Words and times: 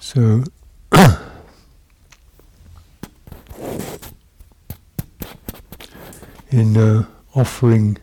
So, 0.00 0.42
in 6.50 6.76
uh, 6.76 7.06
offering 7.34 7.98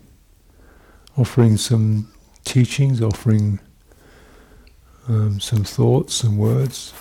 offering 1.18 1.57
some 1.57 2.11
teachings, 2.43 3.01
offering 3.01 3.60
um, 5.07 5.39
some 5.39 5.64
thoughts 5.64 6.15
some 6.15 6.37
words. 6.37 6.93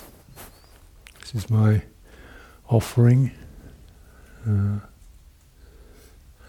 This 1.20 1.34
is 1.34 1.50
my 1.50 1.82
offering, 2.68 3.32
uh, 4.46 4.80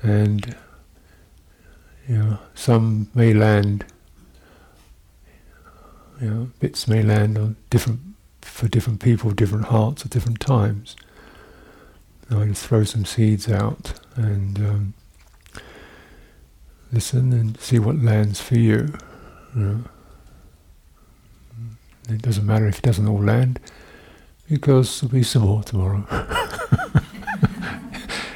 and 0.01 0.55
you 2.07 2.17
know, 2.17 2.39
some 2.53 3.09
may 3.13 3.33
land. 3.33 3.85
You 6.21 6.29
know, 6.29 6.51
bits 6.59 6.87
may 6.87 7.03
land 7.03 7.37
on 7.37 7.57
different 7.70 7.99
for 8.41 8.67
different 8.67 9.01
people, 9.01 9.31
different 9.31 9.65
hearts 9.65 10.05
at 10.05 10.11
different 10.11 10.39
times. 10.39 10.95
And 12.29 12.39
I 12.39 12.47
just 12.47 12.65
throw 12.65 12.84
some 12.84 13.05
seeds 13.05 13.49
out 13.49 13.93
and 14.15 14.57
um, 14.59 14.93
listen 16.91 17.34
and 17.34 17.59
see 17.59 17.80
what 17.80 17.98
lands 17.98 18.41
for 18.41 18.57
you. 18.57 18.93
It 22.09 22.21
doesn't 22.21 22.46
matter 22.46 22.68
if 22.68 22.79
it 22.79 22.84
doesn't 22.84 23.07
all 23.07 23.23
land, 23.23 23.59
because 24.49 25.01
there'll 25.01 25.12
be 25.12 25.24
some 25.24 25.43
more 25.43 25.63
tomorrow. 25.63 26.05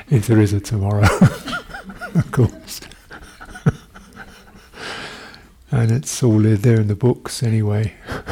if 0.10 0.28
there 0.28 0.40
is 0.40 0.54
a 0.54 0.60
tomorrow, 0.60 1.04
of 2.16 2.32
course. 2.32 2.82
and 5.72 5.92
it's 5.92 6.24
all 6.24 6.40
there 6.40 6.82
in 6.82 6.88
the 6.88 6.96
books 6.96 7.44
anyway. 7.44 7.94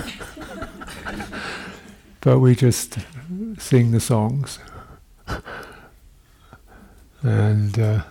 but 2.22 2.39
we 2.39 2.56
just 2.56 2.97
sing 3.59 3.91
the 3.91 4.00
songs. 4.00 4.58
and 7.22 7.78
uh, 7.78 8.02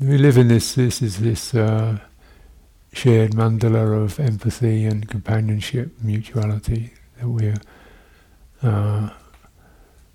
we 0.00 0.18
live 0.18 0.36
in 0.36 0.48
this, 0.48 0.74
this 0.74 1.02
is 1.02 1.18
this 1.20 1.54
uh, 1.54 1.98
shared 2.92 3.32
mandala 3.32 4.04
of 4.04 4.18
empathy 4.18 4.84
and 4.84 5.08
companionship, 5.08 5.92
mutuality 6.02 6.92
that 7.18 7.28
we're 7.28 7.60
uh, 8.62 9.10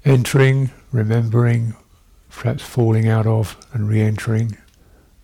entering, 0.04 0.72
remembering, 0.92 1.76
perhaps 2.30 2.64
falling 2.64 3.08
out 3.08 3.26
of 3.26 3.58
and 3.74 3.88
re-entering. 3.90 4.58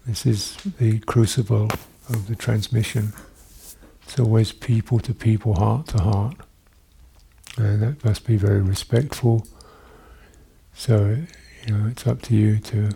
This 0.06 0.26
is 0.26 0.56
the 0.80 1.00
crucible 1.00 1.70
of 2.10 2.28
the 2.28 2.36
transmission. 2.36 3.14
It's 4.04 4.20
always 4.20 4.52
people 4.52 5.00
to 5.00 5.14
people, 5.14 5.56
heart 5.56 5.88
to 5.88 6.02
heart. 6.02 6.36
And 7.58 7.82
that 7.84 8.04
must 8.04 8.26
be 8.26 8.36
very 8.36 8.62
respectful. 8.62 9.48
So, 10.74 11.18
you 11.66 11.78
know, 11.78 11.88
it's 11.88 12.08
up 12.08 12.22
to 12.24 12.36
you 12.36 12.58
to, 12.60 12.90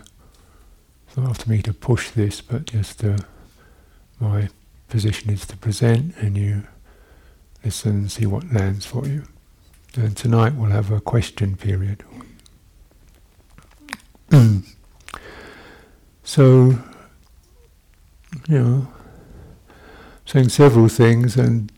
it's 1.08 1.16
not 1.16 1.38
to 1.40 1.50
me 1.50 1.62
to 1.62 1.72
push 1.72 2.10
this, 2.10 2.40
but 2.42 2.66
just 2.66 3.02
uh, 3.02 3.16
my 4.20 4.48
position 4.88 5.30
is 5.30 5.46
to 5.46 5.56
present 5.56 6.14
and 6.18 6.36
you 6.36 6.66
listen 7.64 7.92
and 7.92 8.12
see 8.12 8.26
what 8.26 8.52
lands 8.52 8.84
for 8.84 9.06
you. 9.06 9.24
And 9.96 10.16
tonight 10.16 10.54
we'll 10.54 10.70
have 10.70 10.90
a 10.90 11.00
question 11.00 11.56
period. 11.56 12.04
so, 16.22 16.78
you 18.48 18.58
know, 18.58 18.88
saying 20.26 20.50
several 20.50 20.88
things, 20.88 21.36
and 21.36 21.72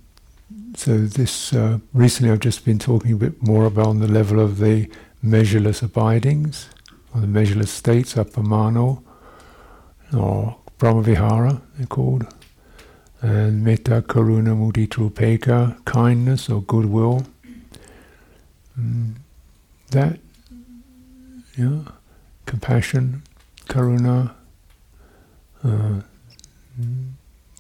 so 0.75 0.99
this 0.99 1.53
uh, 1.53 1.79
recently 1.95 2.33
I've 2.33 2.41
just 2.41 2.65
been 2.65 2.81
talking 2.81 3.13
a 3.13 3.17
bit 3.17 3.41
more 3.43 3.65
about 3.65 3.87
on 3.87 4.01
the 4.01 4.09
level 4.09 4.41
of 4.41 4.59
the 4.59 4.91
measureless 5.23 5.83
abidings, 5.83 6.69
or 7.15 7.21
the 7.21 7.29
measureless 7.29 7.71
states, 7.71 8.15
appamano, 8.15 9.05
or 10.15 10.57
brahmavihara, 10.79 11.61
they're 11.77 11.87
called, 11.87 12.27
and 13.21 13.63
metta, 13.63 14.03
karuna, 14.03 14.55
mudita, 14.57 15.85
kindness 15.85 16.49
or 16.49 16.63
goodwill. 16.63 17.27
Mm, 18.79 19.17
that, 19.91 20.19
yeah, 21.57 21.83
compassion, 22.47 23.23
karuna, 23.67 24.35
uh, 25.63 26.01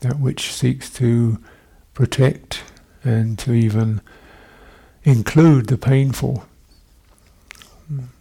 that 0.01 0.19
which 0.19 0.53
seeks 0.53 0.91
to 0.91 1.39
protect 1.93 2.63
and 3.05 3.39
to 3.39 3.53
even 3.53 4.01
include 5.05 5.67
the 5.67 5.77
painful, 5.77 6.45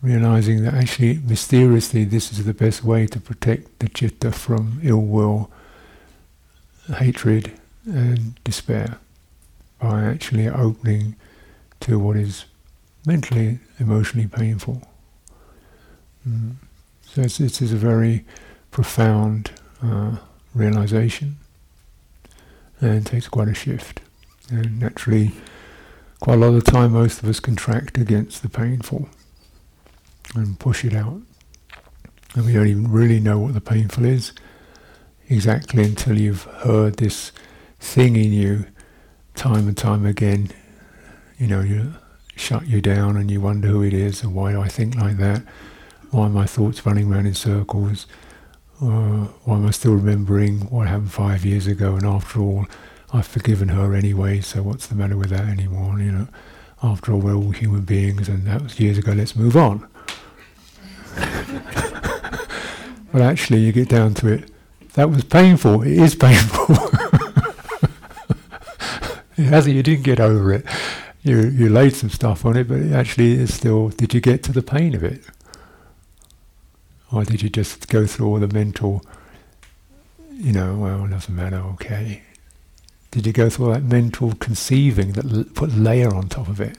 realizing 0.01 0.63
that 0.63 0.73
actually 0.73 1.19
mysteriously 1.19 2.03
this 2.03 2.31
is 2.31 2.43
the 2.45 2.53
best 2.53 2.83
way 2.83 3.05
to 3.07 3.19
protect 3.19 3.79
the 3.79 3.87
citta 3.87 4.31
from 4.31 4.79
ill 4.83 5.01
will, 5.01 5.51
hatred, 6.97 7.51
and 7.85 8.41
despair 8.43 8.97
by 9.79 10.03
actually 10.03 10.47
opening 10.47 11.15
to 11.79 11.99
what 11.99 12.17
is 12.17 12.45
mentally, 13.05 13.59
emotionally 13.79 14.27
painful. 14.27 14.81
Mm. 16.27 16.55
So 17.05 17.21
this 17.21 17.61
is 17.61 17.71
a 17.71 17.77
very 17.77 18.25
profound 18.71 19.51
uh, 19.81 20.17
realization 20.53 21.37
and 22.81 23.05
takes 23.05 23.27
quite 23.27 23.47
a 23.47 23.53
shift. 23.53 24.01
And 24.49 24.79
naturally, 24.79 25.31
quite 26.19 26.35
a 26.35 26.37
lot 26.37 26.47
of 26.47 26.63
the 26.63 26.71
time, 26.71 26.93
most 26.93 27.21
of 27.21 27.29
us 27.29 27.39
contract 27.39 27.97
against 27.97 28.41
the 28.41 28.49
painful 28.49 29.09
and 30.35 30.59
push 30.59 30.85
it 30.85 30.93
out. 30.93 31.21
And 32.35 32.45
we 32.45 32.53
don't 32.53 32.67
even 32.67 32.91
really 32.91 33.19
know 33.19 33.39
what 33.39 33.53
the 33.53 33.61
painful 33.61 34.05
is 34.05 34.33
exactly 35.29 35.83
until 35.83 36.17
you've 36.17 36.43
heard 36.43 36.95
this 36.95 37.31
thing 37.79 38.15
in 38.15 38.31
you 38.33 38.65
time 39.35 39.67
and 39.67 39.77
time 39.77 40.05
again. 40.05 40.49
You 41.37 41.47
know, 41.47 41.61
you 41.61 41.93
shut 42.35 42.67
you 42.67 42.81
down 42.81 43.17
and 43.17 43.29
you 43.29 43.41
wonder 43.41 43.67
who 43.67 43.83
it 43.83 43.93
is 43.93 44.23
and 44.23 44.33
why 44.33 44.51
do 44.51 44.61
I 44.61 44.67
think 44.67 44.95
like 44.95 45.17
that? 45.17 45.43
Why 46.11 46.25
are 46.25 46.29
my 46.29 46.45
thoughts 46.45 46.85
running 46.85 47.11
around 47.11 47.27
in 47.27 47.33
circles? 47.35 48.07
Uh, 48.81 49.27
why 49.43 49.55
am 49.55 49.67
I 49.67 49.71
still 49.71 49.93
remembering 49.93 50.61
what 50.69 50.87
happened 50.87 51.11
five 51.11 51.45
years 51.45 51.67
ago? 51.67 51.95
And 51.95 52.05
after 52.05 52.39
all, 52.39 52.65
I've 53.11 53.27
forgiven 53.27 53.69
her 53.69 53.93
anyway, 53.93 54.41
so 54.41 54.63
what's 54.63 54.87
the 54.87 54.95
matter 54.95 55.17
with 55.17 55.29
that 55.29 55.47
anymore? 55.47 55.99
You 55.99 56.11
know, 56.11 56.27
after 56.81 57.11
all, 57.11 57.19
we're 57.19 57.35
all 57.35 57.51
human 57.51 57.81
beings, 57.81 58.29
and 58.29 58.45
that 58.47 58.61
was 58.61 58.79
years 58.79 58.97
ago. 58.97 59.11
Let's 59.11 59.35
move 59.35 59.57
on. 59.57 59.87
but 63.11 63.21
actually, 63.21 63.59
you 63.59 63.71
get 63.71 63.89
down 63.89 64.13
to 64.15 64.27
it. 64.27 64.51
That 64.93 65.09
was 65.09 65.23
painful. 65.23 65.83
It 65.83 65.97
is 65.97 66.15
painful. 66.15 66.75
it 69.37 69.45
hasn't. 69.45 69.75
You 69.75 69.83
didn't 69.83 70.03
get 70.03 70.19
over 70.19 70.51
it. 70.53 70.65
You 71.21 71.41
you 71.49 71.69
laid 71.69 71.95
some 71.95 72.09
stuff 72.09 72.45
on 72.45 72.57
it, 72.57 72.67
but 72.67 72.79
it 72.79 72.91
actually, 72.91 73.33
it's 73.33 73.53
still. 73.53 73.89
Did 73.89 74.13
you 74.13 74.21
get 74.21 74.43
to 74.43 74.51
the 74.51 74.61
pain 74.63 74.95
of 74.95 75.03
it? 75.03 75.23
Or 77.11 77.23
did 77.23 77.41
you 77.41 77.49
just 77.49 77.87
go 77.89 78.05
through 78.05 78.27
all 78.27 78.39
the 78.39 78.47
mental, 78.47 79.03
you 80.31 80.51
know, 80.51 80.75
well, 80.77 81.07
doesn't 81.07 81.35
matter, 81.35 81.57
okay. 81.73 82.21
Did 83.11 83.25
you 83.25 83.33
go 83.33 83.49
through 83.49 83.67
all 83.67 83.73
that 83.73 83.83
mental 83.83 84.33
conceiving 84.35 85.13
that 85.13 85.25
l- 85.25 85.45
put 85.55 85.71
layer 85.73 86.13
on 86.13 86.29
top 86.29 86.47
of 86.47 86.61
it? 86.61 86.77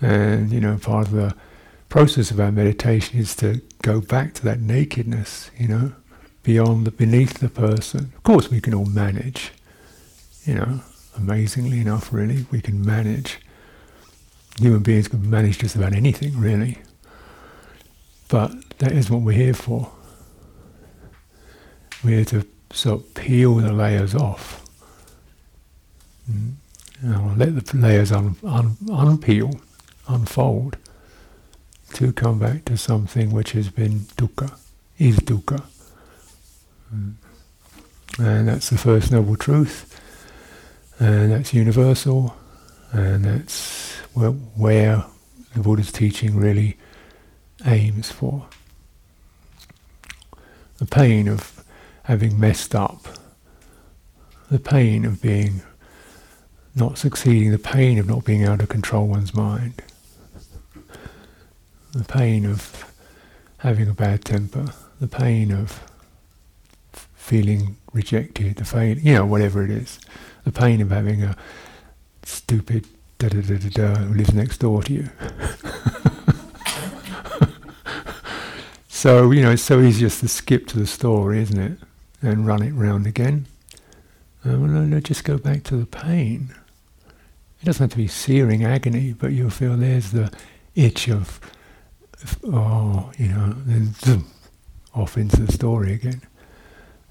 And, 0.00 0.50
you 0.50 0.60
know, 0.60 0.76
part 0.76 1.06
of 1.06 1.12
the 1.12 1.34
process 1.88 2.30
of 2.30 2.40
our 2.40 2.52
meditation 2.52 3.18
is 3.18 3.34
to 3.36 3.62
go 3.82 4.00
back 4.00 4.34
to 4.34 4.44
that 4.44 4.60
nakedness, 4.60 5.50
you 5.58 5.68
know, 5.68 5.92
beyond 6.42 6.86
the, 6.86 6.90
beneath 6.90 7.38
the 7.38 7.48
person. 7.48 8.12
Of 8.16 8.22
course, 8.22 8.50
we 8.50 8.60
can 8.60 8.74
all 8.74 8.86
manage, 8.86 9.52
you 10.44 10.54
know, 10.54 10.80
amazingly 11.16 11.80
enough, 11.80 12.12
really, 12.12 12.46
we 12.50 12.60
can 12.60 12.84
manage. 12.84 13.38
Human 14.58 14.82
beings 14.82 15.08
can 15.08 15.28
manage 15.28 15.58
just 15.58 15.76
about 15.76 15.92
anything, 15.92 16.38
really. 16.38 16.78
But 18.28 18.78
that 18.78 18.92
is 18.92 19.10
what 19.10 19.22
we're 19.22 19.32
here 19.32 19.54
for. 19.54 19.92
We're 22.02 22.16
here 22.16 22.24
to 22.26 22.46
sort 22.72 23.00
of 23.00 23.14
peel 23.14 23.56
the 23.56 23.72
layers 23.72 24.14
off. 24.14 24.64
Mm. 26.30 27.36
let 27.36 27.66
the 27.66 27.76
layers 27.76 28.10
un, 28.10 28.36
un, 28.44 28.76
unpeel, 28.86 29.60
unfold, 30.08 30.76
to 31.94 32.12
come 32.12 32.38
back 32.38 32.64
to 32.66 32.76
something 32.76 33.30
which 33.30 33.52
has 33.52 33.70
been 33.70 34.00
dukkha, 34.16 34.56
is 34.98 35.18
dukkha, 35.18 35.62
mm. 36.94 37.14
And 38.18 38.48
that's 38.48 38.70
the 38.70 38.78
first 38.78 39.12
noble 39.12 39.36
truth, 39.36 40.00
and 40.98 41.30
that's 41.32 41.52
universal, 41.52 42.34
and 42.90 43.24
that's 43.24 43.94
where, 44.14 44.30
where 44.30 45.04
the 45.54 45.60
Buddha's 45.60 45.92
teaching 45.92 46.34
really 46.34 46.78
aims 47.66 48.10
for. 48.10 48.46
The 50.78 50.86
pain 50.86 51.28
of 51.28 51.62
having 52.04 52.40
messed 52.40 52.74
up, 52.74 53.06
the 54.50 54.58
pain 54.58 55.04
of 55.04 55.20
being 55.20 55.60
not 56.74 56.96
succeeding, 56.96 57.50
the 57.50 57.58
pain 57.58 57.98
of 57.98 58.08
not 58.08 58.24
being 58.24 58.44
able 58.44 58.58
to 58.58 58.66
control 58.66 59.08
one's 59.08 59.34
mind, 59.34 59.82
the 61.96 62.04
pain 62.04 62.44
of 62.44 62.92
having 63.58 63.88
a 63.88 63.94
bad 63.94 64.24
temper, 64.24 64.66
the 65.00 65.08
pain 65.08 65.50
of 65.50 65.82
feeling 67.14 67.76
rejected, 67.92 68.56
the 68.56 68.64
pain, 68.64 69.00
you 69.02 69.14
know, 69.14 69.24
whatever 69.24 69.64
it 69.64 69.70
is, 69.70 69.98
the 70.44 70.52
pain 70.52 70.82
of 70.82 70.90
having 70.90 71.22
a 71.22 71.34
stupid 72.22 72.86
da 73.18 73.28
da 73.28 73.40
da 73.40 73.56
da 73.56 73.68
da 73.70 73.94
who 74.00 74.14
lives 74.14 74.34
next 74.34 74.58
door 74.58 74.82
to 74.82 74.92
you. 74.92 75.08
so, 78.88 79.30
you 79.30 79.40
know, 79.42 79.52
it's 79.52 79.62
so 79.62 79.80
easy 79.80 80.00
just 80.00 80.20
to 80.20 80.28
skip 80.28 80.66
to 80.68 80.78
the 80.78 80.86
story, 80.86 81.40
isn't 81.40 81.58
it? 81.58 81.78
And 82.20 82.46
run 82.46 82.62
it 82.62 82.72
round 82.72 83.06
again. 83.06 83.46
Um, 84.44 84.72
no, 84.72 84.82
no, 84.82 85.00
just 85.00 85.24
go 85.24 85.38
back 85.38 85.64
to 85.64 85.76
the 85.76 85.86
pain. 85.86 86.54
It 87.60 87.64
doesn't 87.64 87.82
have 87.82 87.90
to 87.90 87.96
be 87.96 88.06
searing 88.06 88.64
agony, 88.64 89.14
but 89.14 89.32
you'll 89.32 89.50
feel 89.50 89.76
there's 89.76 90.12
the 90.12 90.32
itch 90.74 91.08
of 91.08 91.40
oh, 92.44 93.12
you 93.18 93.28
know, 93.28 93.54
then 93.64 93.94
zoom, 93.94 94.26
off 94.94 95.16
into 95.16 95.42
the 95.42 95.52
story 95.52 95.92
again. 95.92 96.22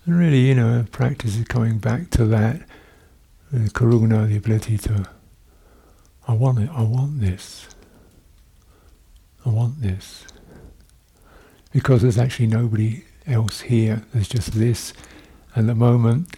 And 0.05 0.19
really, 0.19 0.41
you 0.41 0.55
know, 0.55 0.85
practice 0.91 1.35
is 1.37 1.45
coming 1.45 1.79
back 1.79 2.09
to 2.11 2.25
that, 2.25 2.61
the 3.51 3.69
karuna, 3.69 4.27
the 4.27 4.37
ability 4.37 4.77
to 4.79 5.07
I 6.27 6.33
want 6.33 6.59
it, 6.59 6.69
I 6.73 6.81
want 6.81 7.19
this. 7.19 7.67
I 9.45 9.49
want 9.49 9.81
this. 9.81 10.25
Because 11.71 12.01
there's 12.01 12.17
actually 12.17 12.47
nobody 12.47 13.03
else 13.27 13.61
here, 13.61 14.03
there's 14.13 14.27
just 14.27 14.53
this. 14.53 14.93
And 15.53 15.69
the 15.69 15.75
moment 15.75 16.35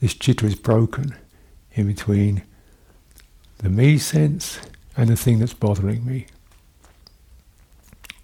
this 0.00 0.14
chitta 0.14 0.46
is 0.46 0.54
broken 0.54 1.14
in 1.72 1.86
between 1.86 2.44
the 3.58 3.68
me 3.68 3.98
sense 3.98 4.58
and 4.96 5.10
the 5.10 5.16
thing 5.16 5.38
that's 5.38 5.54
bothering 5.54 6.04
me. 6.04 6.26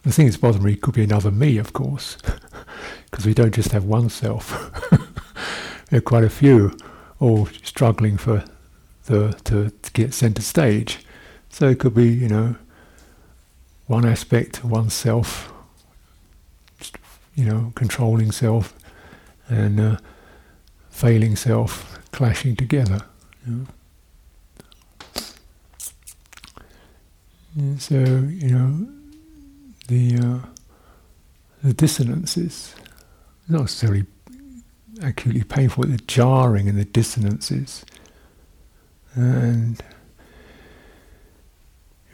The 0.02 0.12
thing 0.12 0.26
that's 0.26 0.37
bothering 0.37 0.64
me 0.64 0.76
could 0.76 0.94
be 0.94 1.04
another 1.04 1.31
me, 1.31 1.58
of 1.58 1.72
course, 1.72 2.16
because 3.10 3.25
we 3.25 3.34
don't 3.34 3.54
just 3.54 3.70
have 3.70 3.84
one 3.84 4.08
self. 4.08 4.50
there 5.90 5.99
are 5.99 6.00
quite 6.00 6.25
a 6.25 6.31
few 6.31 6.76
all 7.20 7.46
struggling 7.62 8.16
for 8.16 8.44
the, 9.04 9.32
to, 9.44 9.70
to 9.70 9.93
get 9.93 10.12
centre 10.12 10.43
stage. 10.43 11.04
So 11.50 11.69
it 11.69 11.78
could 11.78 11.94
be, 11.94 12.08
you 12.08 12.28
know, 12.28 12.56
one 13.87 14.04
aspect 14.04 14.58
of 14.58 14.70
oneself, 14.70 15.52
you 17.34 17.44
know, 17.44 17.72
controlling 17.76 18.32
self 18.32 18.75
and 19.48 19.78
uh, 19.78 19.96
failing 20.90 21.37
self 21.37 21.98
clashing 22.10 22.56
together. 22.56 23.02
You 23.46 23.66
know. 27.56 27.76
so, 27.78 27.98
you 27.98 28.50
know, 28.50 28.88
the 29.92 30.18
uh, 30.18 30.38
the 31.62 31.74
dissonances, 31.74 32.74
not 33.48 33.62
necessarily 33.62 34.06
acutely 35.02 35.44
painful, 35.44 35.84
the 35.84 35.98
jarring 35.98 36.68
and 36.68 36.78
the 36.78 36.84
dissonances. 36.84 37.84
And, 39.14 39.80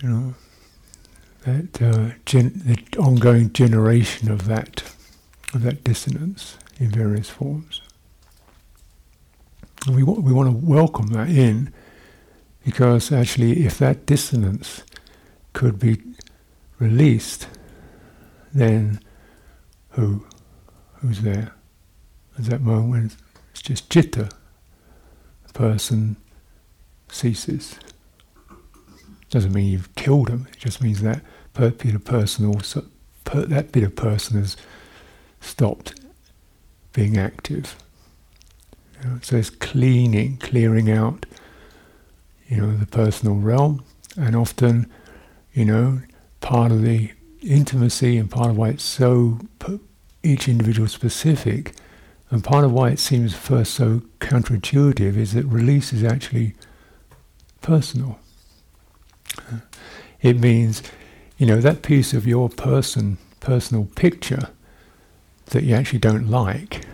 you 0.02 0.08
know, 0.08 0.34
that 1.44 1.80
uh, 1.80 2.10
gen- 2.26 2.62
the 2.64 2.98
ongoing 2.98 3.52
generation 3.52 4.31
of 4.31 4.46
that, 4.46 4.82
of 5.54 5.62
that 5.62 5.84
dissonance 5.84 6.56
in 6.78 6.90
various 6.90 7.31
forms. 7.31 7.81
And 9.86 9.94
we, 9.94 10.02
w- 10.02 10.20
we 10.20 10.32
want 10.32 10.50
to 10.50 10.66
welcome 10.66 11.08
that 11.08 11.28
in 11.28 11.72
because 12.64 13.12
actually, 13.12 13.64
if 13.64 13.78
that 13.78 14.04
dissonance 14.04 14.82
could 15.52 15.78
be 15.78 16.02
released, 16.78 17.46
then 18.52 19.00
who? 19.90 20.26
Who's 21.00 21.20
there? 21.22 21.52
At 22.38 22.44
that 22.46 22.60
moment 22.60 23.16
it's 23.50 23.62
just 23.62 23.90
chitta, 23.90 24.28
the 25.46 25.52
person 25.52 26.16
ceases. 27.10 27.78
Doesn't 29.30 29.52
mean 29.52 29.66
you've 29.66 29.94
killed 29.94 30.28
them. 30.28 30.48
It 30.52 30.58
just 30.58 30.82
means 30.82 31.02
that 31.02 31.22
bit 31.52 31.94
of 31.94 32.04
person 32.04 32.46
also, 32.46 32.84
that 33.24 33.72
bit 33.72 33.82
of 33.82 33.96
person 33.96 34.38
has 34.38 34.56
stopped 35.40 36.00
being 36.92 37.18
active. 37.18 37.76
You 39.02 39.10
know, 39.10 39.18
so 39.22 39.36
it's 39.36 39.50
cleaning, 39.50 40.38
clearing 40.38 40.90
out, 40.90 41.26
you 42.48 42.58
know, 42.58 42.76
the 42.76 42.86
personal 42.86 43.36
realm, 43.36 43.84
and 44.16 44.34
often, 44.34 44.90
you 45.52 45.64
know, 45.64 46.00
part 46.40 46.72
of 46.72 46.82
the 46.82 47.10
intimacy 47.43 48.19
and 48.19 48.31
part 48.31 48.50
of 48.50 48.56
why 48.56 48.70
it's 48.70 48.85
so 48.85 49.40
each 50.23 50.49
individual 50.49 50.88
specific, 50.88 51.75
and 52.31 52.44
part 52.44 52.64
of 52.64 52.73
why 52.73 52.90
it 52.90 52.99
seems 52.99 53.35
first 53.35 53.75
so 53.75 54.02
counterintuitive 54.20 55.17
is 55.17 55.32
that 55.32 55.44
release 55.46 55.93
is 55.93 56.05
actually 56.05 56.55
personal. 57.61 58.19
It 60.20 60.38
means, 60.38 60.82
you 61.38 61.46
know, 61.46 61.61
that 61.61 61.82
piece 61.82 62.12
of 62.12 62.26
your 62.26 62.49
person, 62.49 63.19
personal 63.41 63.88
picture 63.94 64.50
that 65.46 65.62
you 65.62 65.75
actually 65.75 66.00
don't 66.00 66.29
like, 66.29 66.84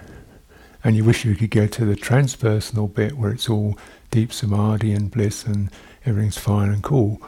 and 0.85 0.95
you 0.95 1.03
wish 1.03 1.25
you 1.25 1.35
could 1.35 1.51
go 1.51 1.67
to 1.67 1.85
the 1.85 1.97
transpersonal 1.97 2.93
bit 2.93 3.17
where 3.17 3.33
it's 3.33 3.49
all 3.49 3.79
deep 4.11 4.33
samadhi 4.33 4.93
and 4.93 5.11
bliss 5.11 5.45
and 5.45 5.71
everything's 6.05 6.39
fine 6.39 6.69
and 6.69 6.83
cool. 6.83 7.21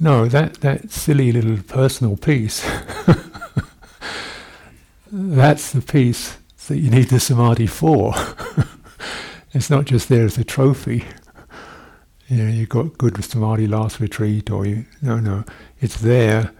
No, 0.00 0.26
that, 0.26 0.54
that 0.62 0.90
silly 0.90 1.30
little 1.30 1.62
personal 1.62 2.16
piece, 2.16 2.62
that's 5.12 5.72
the 5.72 5.82
piece 5.82 6.38
that 6.68 6.78
you 6.78 6.90
need 6.90 7.10
the 7.10 7.20
samadhi 7.20 7.66
for. 7.66 8.14
it's 9.52 9.68
not 9.68 9.84
just 9.84 10.08
there 10.08 10.24
as 10.24 10.38
a 10.38 10.44
trophy 10.44 11.04
you 12.30 12.36
know, 12.36 12.48
you 12.48 12.64
got 12.64 12.96
good 12.96 13.22
samadhi 13.24 13.66
last 13.66 13.98
retreat, 13.98 14.50
or 14.50 14.64
you 14.64 14.86
no, 15.02 15.18
no, 15.18 15.44
it's 15.80 16.00
there, 16.00 16.52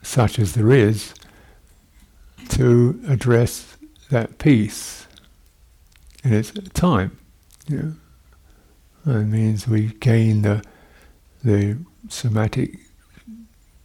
such 0.00 0.38
as 0.38 0.54
there 0.54 0.70
is, 0.70 1.12
to 2.50 3.00
address 3.08 3.76
that 4.10 4.38
piece 4.38 5.08
And 6.22 6.34
its 6.34 6.52
time. 6.72 7.18
Know, 7.68 7.94
that 9.04 9.24
means 9.24 9.66
we 9.66 9.88
gain 9.88 10.42
the 10.42 10.62
the 11.42 11.78
somatic 12.12 12.78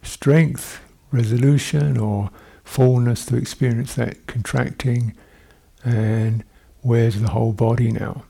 strength, 0.02 0.80
resolution, 1.10 1.98
or 1.98 2.30
fullness 2.64 3.26
to 3.26 3.36
experience 3.36 3.94
that 3.94 4.26
contracting, 4.26 5.14
and 5.84 6.44
where's 6.82 7.20
the 7.20 7.30
whole 7.30 7.52
body 7.52 7.90
now? 7.90 8.24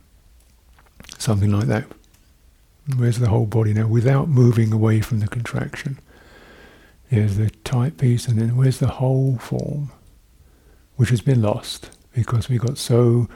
Something 1.18 1.50
like 1.50 1.66
that 1.68 1.86
Where's 2.96 3.18
the 3.18 3.30
whole 3.30 3.46
body 3.46 3.72
now 3.72 3.86
without 3.86 4.28
moving 4.28 4.72
away 4.72 5.00
from 5.00 5.20
the 5.20 5.28
contraction? 5.28 5.98
There's 7.10 7.36
the 7.36 7.50
tight 7.64 7.96
piece, 7.96 8.28
and 8.28 8.38
then 8.38 8.56
where's 8.56 8.78
the 8.78 8.88
whole 8.88 9.38
form, 9.38 9.90
which 10.96 11.08
has 11.08 11.22
been 11.22 11.40
lost 11.40 11.90
because 12.12 12.48
we 12.48 12.58
got 12.58 12.76
so 12.76 13.28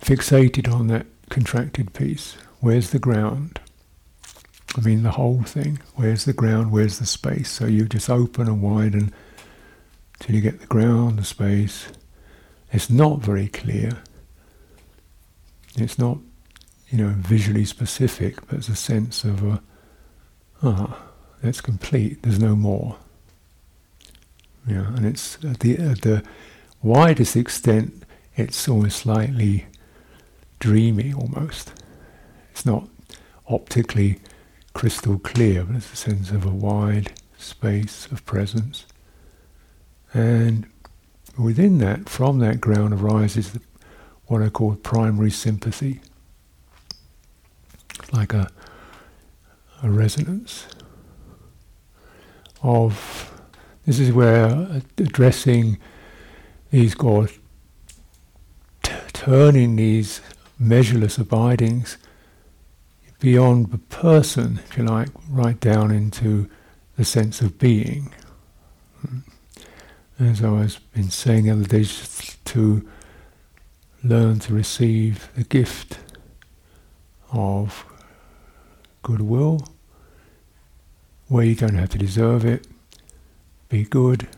fixated 0.00 0.72
on 0.72 0.86
that 0.88 1.06
contracted 1.28 1.92
piece. 1.92 2.36
Where's 2.60 2.90
the 2.90 2.98
ground? 2.98 3.58
I 4.76 4.80
mean, 4.80 5.02
the 5.02 5.12
whole 5.12 5.42
thing. 5.42 5.78
Where's 5.94 6.24
the 6.24 6.32
ground? 6.32 6.72
Where's 6.72 6.98
the 6.98 7.06
space? 7.06 7.50
So 7.50 7.66
you 7.66 7.86
just 7.86 8.10
open 8.10 8.48
and 8.48 8.60
widen 8.62 9.12
till 10.18 10.34
you 10.34 10.40
get 10.40 10.60
the 10.60 10.66
ground, 10.66 11.18
the 11.18 11.24
space. 11.24 11.88
It's 12.72 12.90
not 12.90 13.20
very 13.20 13.48
clear. 13.48 14.02
It's 15.76 15.98
not 15.98 16.18
you 16.94 16.98
know, 16.98 17.14
visually 17.16 17.64
specific, 17.64 18.36
but 18.46 18.58
it's 18.58 18.68
a 18.68 18.76
sense 18.76 19.24
of, 19.24 19.60
ah, 20.62 21.02
that's 21.42 21.60
complete, 21.60 22.22
there's 22.22 22.38
no 22.38 22.54
more. 22.54 22.96
Yeah, 24.64 24.94
and 24.94 25.04
it's 25.04 25.36
at 25.44 25.58
the, 25.58 25.76
at 25.76 26.02
the 26.02 26.22
widest 26.82 27.34
extent, 27.34 28.04
it's 28.36 28.68
almost 28.68 28.98
slightly 28.98 29.66
dreamy 30.60 31.12
almost. 31.12 31.72
It's 32.52 32.64
not 32.64 32.88
optically 33.48 34.20
crystal 34.74 35.18
clear, 35.18 35.64
but 35.64 35.76
it's 35.76 35.92
a 35.92 35.96
sense 35.96 36.30
of 36.30 36.44
a 36.44 36.50
wide 36.50 37.12
space 37.38 38.06
of 38.12 38.24
presence. 38.26 38.86
And 40.12 40.66
within 41.38 41.78
that, 41.78 42.08
from 42.08 42.38
that 42.40 42.60
ground 42.60 42.92
arises 42.92 43.52
the, 43.52 43.60
what 44.26 44.42
I 44.42 44.48
call 44.48 44.74
primary 44.76 45.30
sympathy. 45.30 46.00
It's 47.98 48.12
like 48.12 48.34
a, 48.34 48.50
a 49.82 49.90
resonance 49.90 50.66
of 52.62 53.30
this 53.86 53.98
is 53.98 54.12
where 54.12 54.82
addressing 54.96 55.78
these 56.70 56.94
God, 56.94 57.30
t- 58.82 58.92
turning 59.12 59.76
these 59.76 60.20
measureless 60.58 61.18
abidings 61.18 61.98
beyond 63.20 63.70
the 63.70 63.78
person, 63.78 64.60
if 64.68 64.76
you 64.76 64.84
like, 64.84 65.08
right 65.28 65.58
down 65.60 65.90
into 65.90 66.48
the 66.96 67.04
sense 67.04 67.40
of 67.40 67.58
being. 67.58 68.12
Hmm. 69.00 69.18
As 70.18 70.44
I 70.44 70.50
was 70.50 70.78
been 70.78 71.10
saying 71.10 71.44
the 71.44 71.50
other 71.50 71.64
day, 71.64 71.84
to 72.44 72.88
learn 74.02 74.38
to 74.38 74.52
receive 74.52 75.28
the 75.34 75.44
gift 75.44 75.98
of 77.32 77.84
goodwill, 79.02 79.66
where 81.28 81.44
you 81.44 81.54
don't 81.54 81.74
have 81.74 81.90
to 81.90 81.98
deserve 81.98 82.44
it, 82.44 82.66
be 83.68 83.84
good, 83.84 84.28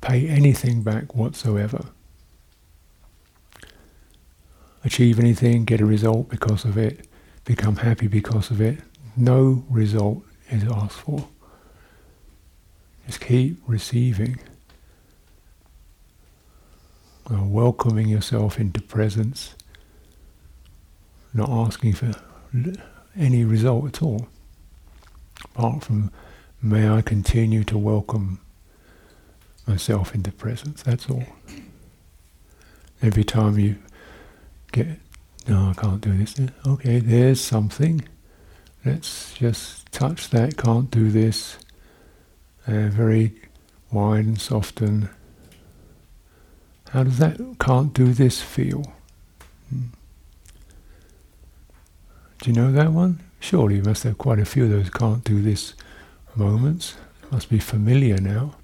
pay 0.00 0.28
anything 0.28 0.82
back 0.82 1.14
whatsoever. 1.14 1.86
Achieve 4.84 5.18
anything, 5.18 5.64
get 5.64 5.80
a 5.80 5.86
result 5.86 6.28
because 6.28 6.64
of 6.64 6.78
it, 6.78 7.07
become 7.48 7.76
happy 7.76 8.06
because 8.06 8.50
of 8.50 8.60
it. 8.60 8.78
No 9.16 9.64
result 9.70 10.22
is 10.50 10.64
asked 10.64 10.98
for. 10.98 11.26
Just 13.06 13.22
keep 13.22 13.56
receiving. 13.66 14.38
Uh, 17.30 17.42
welcoming 17.44 18.06
yourself 18.06 18.60
into 18.60 18.82
presence, 18.82 19.54
not 21.32 21.48
asking 21.48 21.94
for 21.94 22.12
any 23.16 23.44
result 23.44 23.86
at 23.86 24.02
all, 24.02 24.28
apart 25.46 25.84
from 25.84 26.10
may 26.60 26.86
I 26.88 27.00
continue 27.00 27.64
to 27.64 27.78
welcome 27.78 28.40
myself 29.66 30.14
into 30.14 30.32
presence, 30.32 30.82
that's 30.82 31.08
all. 31.08 31.24
Every 33.00 33.24
time 33.24 33.58
you 33.58 33.76
get, 34.72 35.00
no, 35.48 35.70
I 35.70 35.80
can't 35.80 36.00
do 36.00 36.16
this, 36.16 36.36
okay, 36.66 36.98
there's 36.98 37.40
something, 37.40 38.06
let's 38.84 39.32
just 39.34 39.90
touch 39.90 40.28
that, 40.30 40.56
can't 40.56 40.90
do 40.90 41.10
this, 41.10 41.58
uh, 42.66 42.88
very 42.88 43.34
wide 43.90 44.26
and 44.26 44.40
soften. 44.40 45.08
How 46.90 47.04
does 47.04 47.18
that 47.18 47.38
can't 47.58 47.94
do 47.94 48.12
this 48.12 48.42
feel? 48.42 48.84
Hmm. 49.70 49.86
Do 52.42 52.50
you 52.50 52.56
know 52.56 52.70
that 52.72 52.92
one? 52.92 53.20
Surely 53.40 53.76
you 53.76 53.82
must 53.82 54.02
have 54.02 54.18
quite 54.18 54.38
a 54.38 54.44
few 54.44 54.64
of 54.64 54.70
those 54.70 54.90
can't 54.90 55.24
do 55.24 55.40
this 55.40 55.74
moments. 56.34 56.94
It 57.22 57.32
must 57.32 57.48
be 57.48 57.58
familiar 57.58 58.18
now 58.18 58.57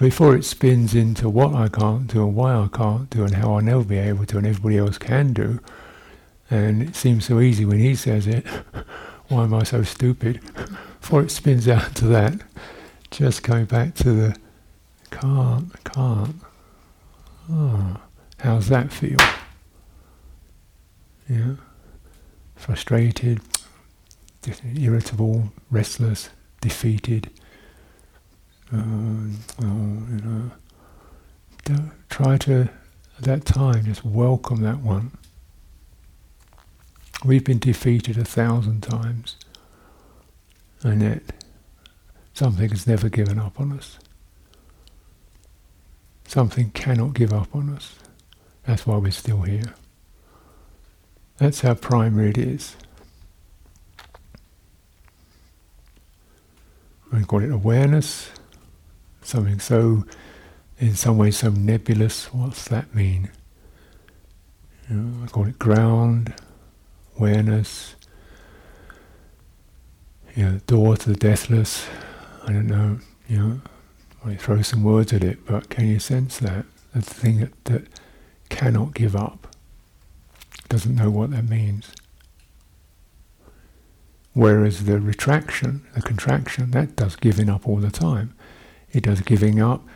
before 0.00 0.34
it 0.34 0.46
spins 0.46 0.94
into 0.94 1.28
what 1.28 1.54
I 1.54 1.68
can't 1.68 2.06
do 2.06 2.22
and 2.22 2.34
why 2.34 2.54
I 2.54 2.68
can't 2.72 3.10
do 3.10 3.22
and 3.22 3.34
how 3.34 3.54
I'll 3.54 3.60
never 3.60 3.84
be 3.84 3.98
able 3.98 4.24
to 4.26 4.38
and 4.38 4.46
everybody 4.46 4.78
else 4.78 4.96
can 4.96 5.34
do, 5.34 5.60
and 6.50 6.82
it 6.82 6.96
seems 6.96 7.26
so 7.26 7.38
easy 7.38 7.66
when 7.66 7.78
he 7.78 7.94
says 7.94 8.26
it, 8.26 8.46
why 9.28 9.44
am 9.44 9.52
I 9.52 9.62
so 9.62 9.82
stupid? 9.82 10.40
Before 11.00 11.22
it 11.22 11.30
spins 11.30 11.68
out 11.68 11.94
to 11.96 12.06
that, 12.06 12.40
just 13.10 13.42
going 13.42 13.66
back 13.66 13.94
to 13.96 14.12
the 14.12 14.36
can't, 15.10 15.84
can't. 15.84 16.36
Oh, 17.50 18.00
how's 18.38 18.68
that 18.68 18.92
feel? 18.92 19.18
Yeah, 21.28 21.56
frustrated, 22.56 23.40
irritable, 24.74 25.52
restless, 25.70 26.30
defeated 26.62 27.30
uh, 28.72 28.76
you 29.60 30.20
know, 30.22 30.50
don't 31.64 31.92
try 32.08 32.36
to, 32.38 32.68
at 33.18 33.24
that 33.24 33.44
time, 33.44 33.84
just 33.84 34.04
welcome 34.04 34.62
that 34.62 34.78
one. 34.78 35.12
We've 37.24 37.44
been 37.44 37.58
defeated 37.58 38.16
a 38.16 38.24
thousand 38.24 38.82
times, 38.82 39.36
and 40.82 41.02
yet 41.02 41.22
something 42.32 42.70
has 42.70 42.86
never 42.86 43.08
given 43.08 43.38
up 43.38 43.60
on 43.60 43.72
us. 43.72 43.98
Something 46.26 46.70
cannot 46.70 47.14
give 47.14 47.32
up 47.32 47.54
on 47.54 47.74
us. 47.74 47.96
That's 48.64 48.86
why 48.86 48.96
we're 48.96 49.10
still 49.10 49.42
here. 49.42 49.74
That's 51.38 51.62
how 51.62 51.74
primary 51.74 52.30
it 52.30 52.38
is. 52.38 52.76
We 57.12 57.24
call 57.24 57.42
it 57.42 57.50
awareness, 57.50 58.30
something 59.22 59.60
so, 59.60 60.04
in 60.78 60.94
some 60.94 61.18
ways, 61.18 61.38
so 61.38 61.50
nebulous. 61.50 62.32
What's 62.32 62.68
that 62.68 62.94
mean? 62.94 63.30
You 64.88 64.96
know, 64.96 65.24
I 65.24 65.26
call 65.28 65.46
it 65.46 65.58
ground, 65.58 66.34
awareness, 67.16 67.94
you 70.34 70.44
know, 70.44 70.60
door 70.66 70.96
to 70.96 71.10
the 71.10 71.16
deathless. 71.16 71.86
I 72.42 72.52
don't 72.52 72.66
know, 72.66 72.98
you 73.28 73.38
know, 73.38 73.60
I 74.24 74.34
throw 74.36 74.62
some 74.62 74.82
words 74.82 75.12
at 75.12 75.22
it, 75.22 75.46
but 75.46 75.68
can 75.68 75.86
you 75.86 75.98
sense 75.98 76.38
that? 76.38 76.64
The 76.94 77.02
thing 77.02 77.40
that, 77.40 77.64
that 77.66 77.86
cannot 78.48 78.94
give 78.94 79.14
up, 79.14 79.54
doesn't 80.68 80.94
know 80.94 81.10
what 81.10 81.30
that 81.30 81.48
means. 81.48 81.92
Whereas 84.32 84.84
the 84.84 85.00
retraction, 85.00 85.86
the 85.94 86.02
contraction, 86.02 86.70
that 86.70 86.96
does 86.96 87.16
giving 87.16 87.48
up 87.50 87.66
all 87.66 87.76
the 87.76 87.90
time. 87.90 88.34
It 88.92 89.04
does 89.04 89.20
giving 89.20 89.60
up. 89.60 89.86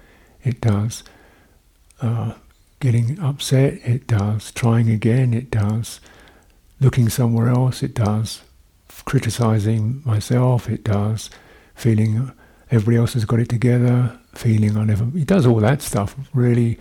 It 0.42 0.60
does 0.60 1.02
uh, 2.00 2.34
getting 2.80 3.18
upset. 3.20 3.74
It 3.84 4.06
does 4.06 4.52
trying 4.52 4.90
again. 4.90 5.34
It 5.34 5.50
does 5.50 6.00
looking 6.80 7.08
somewhere 7.08 7.48
else. 7.48 7.82
It 7.82 7.94
does 7.94 8.42
criticizing 9.04 10.02
myself. 10.04 10.68
It 10.68 10.84
does 10.84 11.30
feeling 11.74 12.32
everybody 12.70 12.96
else 12.96 13.14
has 13.14 13.24
got 13.24 13.40
it 13.40 13.48
together. 13.48 14.18
Feeling 14.34 14.76
I 14.76 14.84
never. 14.84 15.06
It 15.16 15.26
does 15.26 15.46
all 15.46 15.60
that 15.60 15.82
stuff 15.82 16.16
really 16.32 16.78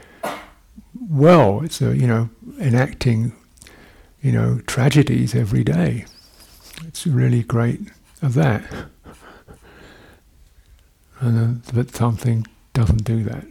well. 1.10 1.62
It's 1.64 1.82
a, 1.82 1.96
you 1.96 2.08
know 2.08 2.30
enacting 2.60 3.34
you 4.22 4.32
know 4.32 4.60
tragedies 4.68 5.36
every 5.36 5.64
day. 5.64 6.06
It's 6.88 7.08
really 7.08 7.44
great 7.44 7.80
of 8.22 8.34
that 8.34 8.64
and 11.24 11.64
but 11.74 11.96
something 11.96 12.46
doesn't 12.74 13.04
do 13.04 13.24
that. 13.24 13.46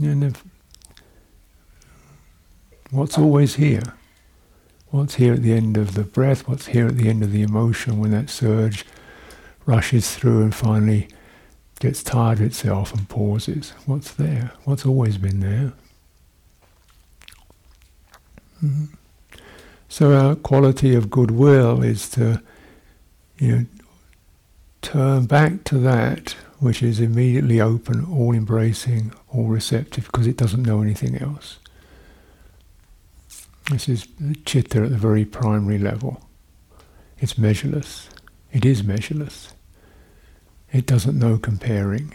And 0.00 0.24
if, 0.24 0.44
what's 2.90 3.18
always 3.18 3.56
here? 3.56 3.94
What's 4.90 5.16
here 5.16 5.34
at 5.34 5.42
the 5.42 5.54
end 5.54 5.76
of 5.76 5.94
the 5.94 6.04
breath? 6.04 6.46
What's 6.46 6.66
here 6.66 6.86
at 6.86 6.96
the 6.96 7.08
end 7.08 7.22
of 7.22 7.32
the 7.32 7.42
emotion 7.42 7.98
when 7.98 8.10
that 8.12 8.30
surge 8.30 8.84
rushes 9.66 10.14
through 10.14 10.42
and 10.42 10.54
finally 10.54 11.08
gets 11.80 12.02
tired 12.02 12.38
of 12.38 12.46
itself 12.46 12.94
and 12.94 13.08
pauses? 13.08 13.70
What's 13.86 14.12
there? 14.12 14.52
What's 14.64 14.86
always 14.86 15.18
been 15.18 15.40
there? 15.40 15.72
Mm-hmm. 18.62 18.94
So 19.88 20.12
our 20.14 20.36
quality 20.36 20.94
of 20.94 21.10
goodwill 21.10 21.82
is 21.82 22.08
to, 22.10 22.42
you 23.38 23.56
know, 23.56 23.66
turn 24.82 25.26
back 25.26 25.64
to 25.64 25.78
that 25.78 26.36
which 26.62 26.80
is 26.80 27.00
immediately 27.00 27.60
open, 27.60 28.04
all 28.04 28.32
embracing, 28.32 29.12
all 29.30 29.46
receptive, 29.46 30.04
because 30.06 30.28
it 30.28 30.36
doesn't 30.36 30.62
know 30.62 30.80
anything 30.80 31.16
else. 31.16 31.58
This 33.68 33.88
is 33.88 34.06
chitta 34.44 34.84
at 34.84 34.90
the 34.90 34.96
very 34.96 35.24
primary 35.24 35.78
level. 35.78 36.24
It's 37.18 37.36
measureless. 37.36 38.08
It 38.52 38.64
is 38.64 38.84
measureless. 38.84 39.54
It 40.72 40.86
doesn't 40.86 41.18
know 41.18 41.36
comparing. 41.36 42.14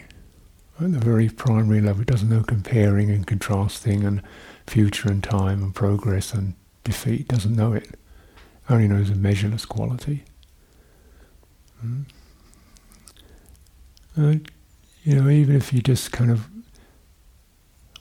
At 0.80 0.92
the 0.92 0.98
very 0.98 1.28
primary 1.28 1.82
level, 1.82 2.00
it 2.00 2.08
doesn't 2.08 2.30
know 2.30 2.42
comparing 2.42 3.10
and 3.10 3.26
contrasting 3.26 4.02
and 4.02 4.22
future 4.66 5.10
and 5.10 5.22
time 5.22 5.62
and 5.62 5.74
progress 5.74 6.32
and 6.32 6.54
defeat. 6.84 7.20
It 7.20 7.28
doesn't 7.28 7.54
know 7.54 7.74
it. 7.74 7.98
only 8.70 8.88
knows 8.88 9.10
a 9.10 9.14
measureless 9.14 9.66
quality. 9.66 10.24
Mm. 11.84 12.06
Uh, 14.18 14.34
you 15.04 15.14
know, 15.14 15.30
even 15.30 15.54
if 15.54 15.72
you 15.72 15.80
just 15.80 16.10
kind 16.10 16.30
of 16.30 16.48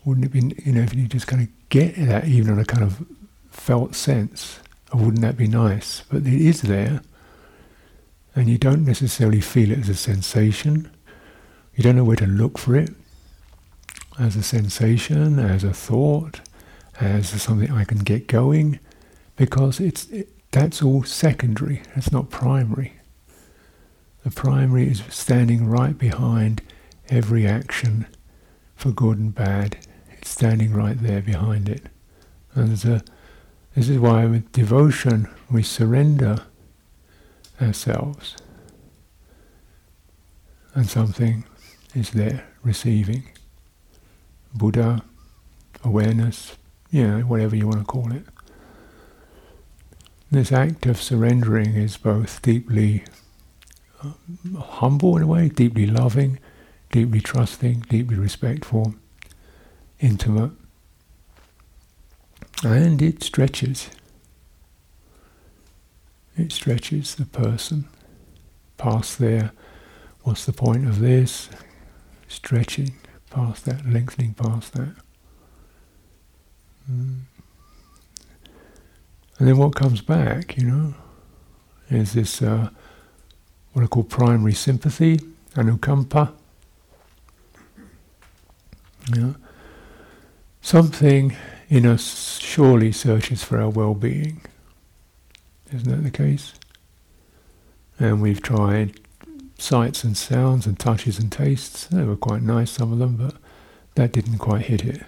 wouldn't 0.03 0.25
it 0.25 0.31
be, 0.31 0.63
you 0.63 0.71
know, 0.71 0.81
if 0.81 0.95
you 0.95 1.05
just 1.07 1.27
kind 1.27 1.41
of 1.41 1.50
get 1.69 1.95
that 1.97 2.25
even 2.25 2.53
on 2.53 2.59
a 2.59 2.65
kind 2.65 2.83
of 2.83 3.05
felt 3.51 3.93
sense, 3.93 4.59
or 4.93 5.01
wouldn't 5.01 5.21
that 5.21 5.36
be 5.36 5.47
nice? 5.47 6.03
But 6.09 6.25
it 6.25 6.41
is 6.41 6.62
there, 6.62 7.01
and 8.33 8.50
you 8.50 8.57
don't 8.57 8.86
necessarily 8.86 9.41
feel 9.41 9.71
it 9.71 9.79
as 9.79 9.89
a 9.89 9.95
sensation. 9.95 10.89
You 11.75 11.83
don't 11.83 11.97
know 11.97 12.05
where 12.05 12.15
to 12.15 12.25
look 12.25 12.57
for 12.57 12.75
it 12.75 12.91
as 14.17 14.36
a 14.36 14.43
sensation, 14.43 15.39
as 15.39 15.63
a 15.63 15.74
thought, 15.74 16.39
as 17.00 17.29
something 17.41 17.71
I 17.71 17.83
can 17.83 18.00
get 18.00 18.27
going, 18.27 18.79
because 19.36 19.79
it's 19.79 20.07
it, 20.09 20.29
that's 20.51 20.81
all 20.81 21.03
secondary. 21.03 21.83
It's 21.95 22.12
not 22.12 22.29
primary. 22.29 22.97
The 24.27 24.36
primary 24.36 24.91
is 24.91 25.01
standing 25.10 25.69
right 25.69 25.98
behind 25.98 26.62
every 27.07 27.48
action, 27.48 28.07
for 28.75 28.91
good 28.91 29.17
and 29.17 29.34
bad. 29.34 29.77
It's 30.12 30.27
standing 30.29 30.74
right 30.74 31.01
there 31.01 31.22
behind 31.22 31.69
it. 31.69 31.84
And 32.53 32.74
a, 32.84 33.01
this 33.74 33.88
is 33.88 33.98
why 34.00 34.25
with 34.25 34.51
devotion 34.51 35.29
we 35.50 35.63
surrender 35.63 36.41
ourselves. 37.62 38.36
And 40.74 40.89
something 40.89 41.46
is 41.96 42.10
there, 42.10 42.50
receiving. 42.63 43.24
Buddha, 44.53 45.05
awareness, 45.86 46.57
yeah, 46.91 47.22
whatever 47.22 47.55
you 47.55 47.67
want 47.67 47.79
to 47.79 47.86
call 47.86 48.12
it. 48.12 48.25
This 50.29 50.51
act 50.51 50.86
of 50.86 51.01
surrendering 51.01 51.77
is 51.77 51.96
both 51.96 52.41
deeply 52.41 53.05
humble 54.58 55.18
in 55.18 55.24
a 55.24 55.27
way, 55.27 55.50
deeply 55.50 55.86
loving, 55.86 56.39
deeply 56.92 57.20
trusting, 57.20 57.82
deeply 57.89 58.16
respectful, 58.16 58.96
intimate, 60.00 60.51
and 62.63 63.01
it 63.01 63.24
stretches. 63.24 63.89
It 66.36 66.51
stretches 66.51 67.16
the 67.16 67.25
person 67.25 67.88
past 68.77 69.18
there. 69.18 69.51
What's 70.22 70.46
the 70.46 70.54
point 70.54 70.88
of 70.88 71.00
this? 71.00 71.50
Stretching 72.27 72.96
past 73.30 73.66
that, 73.66 73.86
lengthening 73.88 74.34
past 74.34 74.74
that. 74.74 74.96
Mm. 76.92 77.22
And 79.39 79.48
then 79.48 79.58
what 79.58 79.75
comes 79.75 80.01
back, 80.01 80.58
you 80.58 80.66
know, 80.66 80.94
is 81.89 82.13
this 82.13 82.42
uh, 82.42 82.70
what 83.77 83.84
I 83.84 83.88
call 83.88 84.05
primary 84.05 84.53
sympathy, 84.53 85.19
anukampa. 85.53 86.34
Know, 89.12 89.36
something 90.62 91.36
in 91.69 91.86
us 91.86 92.39
surely 92.39 92.91
searches 92.91 93.43
for 93.43 93.62
our 93.62 93.69
well-being. 93.69 94.41
Isn't 95.72 95.91
that 95.91 96.03
the 96.03 96.10
case? 96.10 96.55
And 98.00 98.19
we've 98.19 98.41
tried 98.41 99.00
sights 99.60 100.03
and 100.03 100.17
sounds 100.17 100.65
and 100.65 100.79
touches 100.79 101.19
and 101.19 101.31
tastes. 101.31 101.86
They 101.86 102.03
were 102.03 102.17
quite 102.17 102.41
nice, 102.41 102.72
some 102.72 102.91
of 102.91 102.98
them, 102.98 103.15
but 103.15 103.36
that 103.93 104.12
didn't 104.12 104.39
quite 104.39 104.65
hit 104.65 104.84
it. 104.84 105.03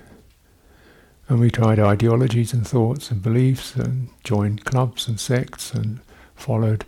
And 1.27 1.39
we 1.39 1.49
tried 1.49 1.79
ideologies 1.79 2.53
and 2.53 2.67
thoughts 2.67 3.09
and 3.09 3.23
beliefs 3.23 3.75
and 3.75 4.09
joined 4.23 4.63
clubs 4.63 5.07
and 5.07 5.19
sects 5.19 5.73
and 5.73 6.01
followed 6.35 6.85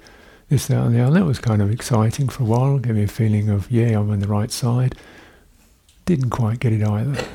this, 0.51 0.67
that, 0.67 0.85
and 0.85 0.93
the 0.93 0.99
other. 0.99 1.19
That 1.19 1.25
was 1.25 1.39
kind 1.39 1.61
of 1.61 1.71
exciting 1.71 2.27
for 2.27 2.43
a 2.43 2.45
while, 2.45 2.77
gave 2.77 2.95
me 2.95 3.03
a 3.03 3.07
feeling 3.07 3.47
of, 3.49 3.71
yeah, 3.71 3.97
I'm 3.97 4.09
on 4.11 4.19
the 4.19 4.27
right 4.27 4.51
side. 4.51 4.95
Didn't 6.03 6.29
quite 6.29 6.59
get 6.59 6.73
it 6.73 6.85
either. 6.85 7.25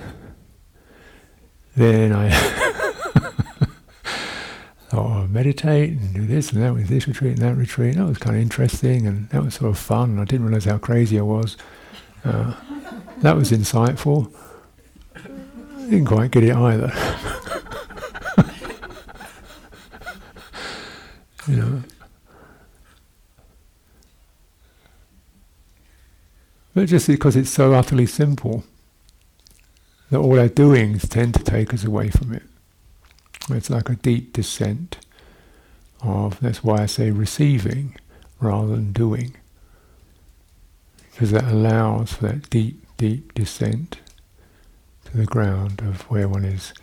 Then 1.75 2.12
I 2.12 2.28
thought, 4.90 4.92
oh, 4.92 5.26
meditate 5.28 5.92
and 5.92 6.12
do 6.12 6.26
this 6.26 6.52
and 6.52 6.62
that 6.62 6.75
with 6.75 6.88
this 6.88 7.08
retreat 7.08 7.32
and 7.32 7.40
that 7.40 7.54
retreat. 7.54 7.94
That 7.96 8.04
was 8.06 8.18
kind 8.18 8.37
of 8.37 8.42
interesting 8.42 9.06
and 9.06 9.30
that 9.30 9.42
was 9.42 9.54
sort 9.54 9.70
of 9.70 9.78
fun. 9.78 10.18
I 10.18 10.26
didn't 10.26 10.44
realize 10.44 10.66
how 10.66 10.76
crazy 10.76 11.18
I 11.18 11.23
was. 11.23 11.56
Uh, 12.23 12.52
that 13.23 13.35
was 13.35 13.50
insightful. 13.50 14.30
Didn't 15.88 16.04
quite 16.04 16.32
get 16.32 16.44
it 16.44 16.54
either. 16.54 16.92
you 21.49 21.56
know. 21.56 21.82
But 26.76 26.89
just 26.89 27.06
because 27.06 27.36
it's 27.36 27.49
so 27.49 27.73
utterly 27.73 28.04
simple, 28.04 28.62
that 30.10 30.19
all 30.19 30.39
our 30.39 30.47
doings 30.47 31.08
tend 31.08 31.32
to 31.32 31.43
take 31.43 31.73
us 31.73 31.84
away 31.84 32.10
from 32.10 32.34
it. 32.34 32.43
It's 33.49 33.71
like 33.71 33.89
a 33.89 33.95
deep 33.95 34.34
descent 34.34 34.99
of, 36.02 36.39
that's 36.41 36.62
why 36.62 36.82
I 36.82 36.84
say 36.84 37.10
receiving 37.10 37.97
rather 38.41 38.76
than 38.76 38.93
doing. 38.93 39.34
Because 41.12 41.30
that 41.30 41.45
allows 41.45 42.12
for 42.12 42.26
that 42.28 42.50
deep, 42.50 42.86
deep 42.99 43.32
descent 43.32 44.00
to 45.06 45.17
the 45.17 45.25
ground 45.25 45.80
of 45.80 46.02
where 46.10 46.28
one 46.28 46.45
is 46.45 46.75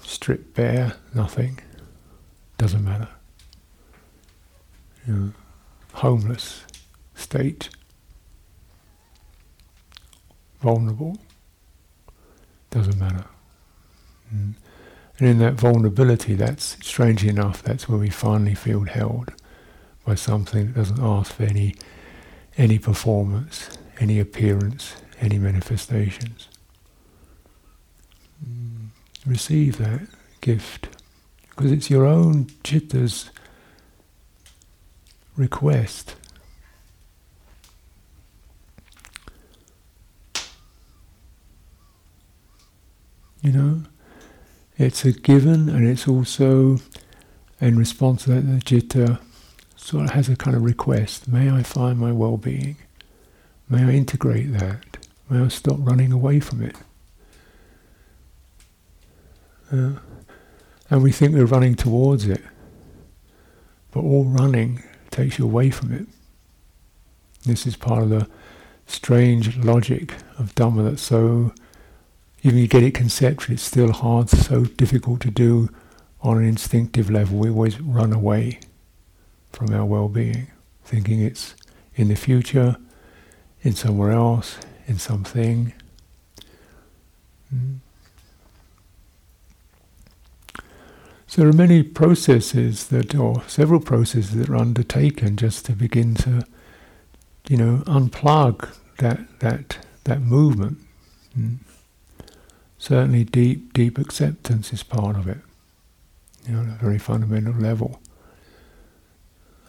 stripped 0.00 0.54
bare, 0.54 0.94
nothing, 1.14 1.58
doesn't 2.56 2.82
matter. 2.82 3.08
You 5.06 5.12
know, 5.12 5.32
homeless 5.92 6.64
state, 7.14 7.68
vulnerable, 10.60 11.18
doesn't 12.70 12.98
matter. 12.98 13.24
Mm. 14.34 14.54
And 15.18 15.28
in 15.28 15.38
that 15.38 15.54
vulnerability, 15.54 16.34
that's 16.34 16.76
strangely 16.82 17.28
enough, 17.28 17.62
that's 17.62 17.88
where 17.88 17.98
we 17.98 18.10
finally 18.10 18.54
feel 18.54 18.84
held 18.84 19.32
by 20.04 20.14
something 20.14 20.68
that 20.68 20.74
doesn't 20.74 21.00
ask 21.00 21.32
for 21.32 21.44
any 21.44 21.74
any 22.56 22.78
performance, 22.78 23.70
any 24.00 24.18
appearance, 24.18 24.94
any 25.20 25.38
manifestations. 25.38 26.48
Mm. 28.44 28.88
Receive 29.24 29.78
that 29.78 30.02
gift 30.40 30.88
because 31.50 31.72
it's 31.72 31.90
your 31.90 32.06
own 32.06 32.48
chitta's 32.64 33.30
request. 35.36 36.16
You 43.42 43.52
know, 43.52 43.82
it's 44.76 45.04
a 45.04 45.12
given, 45.12 45.68
and 45.68 45.86
it's 45.88 46.06
also 46.06 46.78
in 47.60 47.78
response 47.78 48.24
to 48.24 48.30
that 48.30 48.40
the 48.42 48.60
citta 48.60 49.20
sort 49.76 50.04
of 50.04 50.10
has 50.10 50.28
a 50.28 50.36
kind 50.36 50.56
of 50.56 50.62
request. 50.62 51.26
May 51.26 51.50
I 51.50 51.62
find 51.62 51.98
my 51.98 52.12
well-being? 52.12 52.76
May 53.68 53.84
I 53.84 53.90
integrate 53.92 54.52
that? 54.52 55.06
May 55.28 55.40
I 55.40 55.48
stop 55.48 55.76
running 55.78 56.12
away 56.12 56.40
from 56.40 56.62
it? 56.62 56.76
Uh, 59.72 59.92
and 60.90 61.02
we 61.02 61.12
think 61.12 61.32
we're 61.32 61.46
running 61.46 61.76
towards 61.76 62.26
it, 62.26 62.42
but 63.92 64.00
all 64.00 64.24
running 64.24 64.82
takes 65.10 65.38
you 65.38 65.44
away 65.44 65.70
from 65.70 65.92
it. 65.92 66.06
This 67.46 67.66
is 67.66 67.76
part 67.76 68.02
of 68.02 68.10
the 68.10 68.28
strange 68.86 69.56
logic 69.56 70.14
of 70.38 70.54
Dhamma 70.56 70.90
that's 70.90 71.02
so 71.02 71.54
even 72.42 72.58
if 72.58 72.62
you 72.62 72.68
get 72.68 72.82
it 72.82 72.94
conceptually, 72.94 73.54
it's 73.54 73.62
still 73.62 73.92
hard, 73.92 74.30
so 74.30 74.64
difficult 74.64 75.20
to 75.20 75.30
do 75.30 75.68
on 76.22 76.38
an 76.38 76.44
instinctive 76.44 77.10
level. 77.10 77.38
We 77.38 77.50
always 77.50 77.80
run 77.80 78.12
away 78.12 78.60
from 79.52 79.74
our 79.74 79.84
well-being, 79.84 80.50
thinking 80.82 81.20
it's 81.20 81.54
in 81.94 82.08
the 82.08 82.14
future, 82.14 82.76
in 83.62 83.74
somewhere 83.74 84.12
else, 84.12 84.58
in 84.86 84.98
something. 84.98 85.74
Mm. 87.54 87.78
So 91.26 91.42
there 91.42 91.50
are 91.50 91.52
many 91.52 91.82
processes 91.82 92.88
that, 92.88 93.14
or 93.14 93.42
several 93.46 93.80
processes 93.80 94.34
that 94.36 94.48
are 94.48 94.56
undertaken 94.56 95.36
just 95.36 95.66
to 95.66 95.72
begin 95.72 96.14
to, 96.16 96.44
you 97.48 97.56
know, 97.56 97.82
unplug 97.86 98.74
that 98.98 99.20
that 99.40 99.78
that 100.04 100.22
movement. 100.22 100.78
Mm 101.38 101.58
certainly 102.80 103.24
deep, 103.24 103.74
deep 103.74 103.98
acceptance 103.98 104.72
is 104.72 104.82
part 104.82 105.14
of 105.14 105.28
it, 105.28 105.36
you 106.48 106.54
know, 106.54 106.62
at 106.62 106.80
a 106.80 106.82
very 106.82 106.98
fundamental 106.98 107.52
level. 107.52 108.00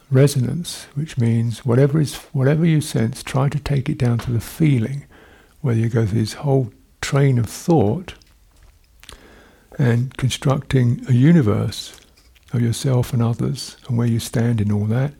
Resonance, 0.09 0.85
which 0.95 1.17
means 1.17 1.65
whatever 1.65 1.99
is 1.99 2.15
whatever 2.31 2.65
you 2.65 2.79
sense, 2.79 3.21
try 3.21 3.49
to 3.49 3.59
take 3.59 3.89
it 3.89 3.97
down 3.97 4.17
to 4.19 4.31
the 4.31 4.39
feeling, 4.39 5.03
whether 5.59 5.77
you 5.77 5.89
go 5.89 6.05
through 6.05 6.21
this 6.21 6.33
whole 6.35 6.71
train 7.01 7.37
of 7.37 7.47
thought 7.47 8.13
and 9.77 10.15
constructing 10.15 11.03
a 11.09 11.13
universe 11.13 11.99
of 12.53 12.61
yourself 12.61 13.11
and 13.11 13.21
others 13.21 13.75
and 13.89 13.97
where 13.97 14.07
you 14.07 14.19
stand 14.19 14.61
in 14.61 14.71
all 14.71 14.85
that. 14.85 15.13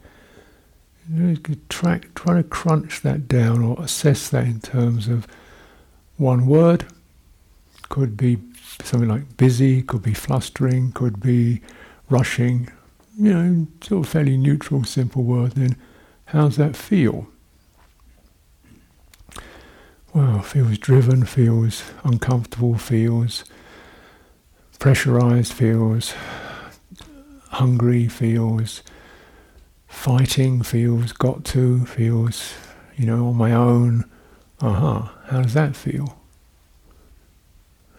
You 1.10 1.24
know, 1.24 1.38
try, 1.68 2.00
try 2.16 2.38
to 2.38 2.44
crunch 2.44 3.02
that 3.02 3.28
down 3.28 3.62
or 3.62 3.82
assess 3.84 4.30
that 4.30 4.46
in 4.46 4.62
terms 4.62 5.10
of 5.10 5.28
one 6.16 6.46
word, 6.46 6.86
could 7.92 8.16
be 8.16 8.38
something 8.84 9.10
like 9.10 9.36
busy, 9.36 9.82
could 9.82 10.02
be 10.02 10.14
flustering, 10.14 10.94
could 10.94 11.20
be 11.20 11.62
rushing, 12.10 12.70
you 13.18 13.34
know, 13.34 13.68
sort 13.82 14.06
of 14.06 14.12
fairly 14.12 14.38
neutral, 14.38 14.86
simple 14.86 15.24
word, 15.24 15.52
then 15.52 15.76
how's 16.26 16.56
that 16.56 16.78
feel? 16.78 17.28
Well, 20.14 20.42
feels 20.42 20.78
driven, 20.78 21.26
feels 21.26 21.84
uncomfortable, 22.06 22.78
feels 22.78 23.44
pressurized, 24.80 25.52
feels 25.52 26.14
hungry, 27.50 28.08
feels 28.08 28.84
fighting, 29.88 30.62
feels 30.62 31.12
got 31.12 31.44
to, 31.46 31.86
feels, 31.86 32.54
you 32.96 33.06
know, 33.06 33.28
on 33.28 33.36
my 33.36 33.52
own. 33.52 34.10
Aha, 34.62 34.98
uh-huh. 34.98 35.12
how 35.26 35.42
does 35.42 35.54
that 35.56 35.76
feel? 35.76 36.21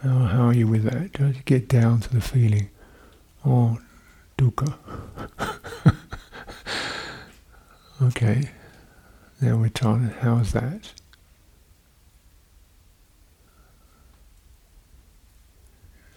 How, 0.03 0.19
how 0.25 0.47
are 0.47 0.53
you 0.53 0.67
with 0.67 0.83
that? 0.83 1.13
Just 1.13 1.45
get 1.45 1.69
down 1.69 2.01
to 2.01 2.11
the 2.13 2.21
feeling. 2.21 2.71
Oh, 3.47 3.79
dukkha. 4.37 4.75
okay, 8.03 8.51
now 9.41 9.59
we're 9.59 9.69
trying, 9.69 10.09
how's 10.09 10.53
that? 10.55 10.93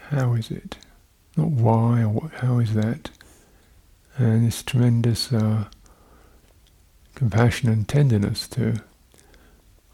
How 0.09 0.33
is 0.33 0.49
it? 0.49 0.77
Not 1.37 1.49
why 1.49 2.01
or 2.01 2.09
what, 2.09 2.31
how 2.31 2.57
is 2.57 2.73
that? 2.73 3.11
And 4.17 4.47
this 4.47 4.63
tremendous 4.63 5.31
uh, 5.31 5.65
compassion 7.13 7.69
and 7.69 7.87
tenderness 7.87 8.47
to 8.47 8.81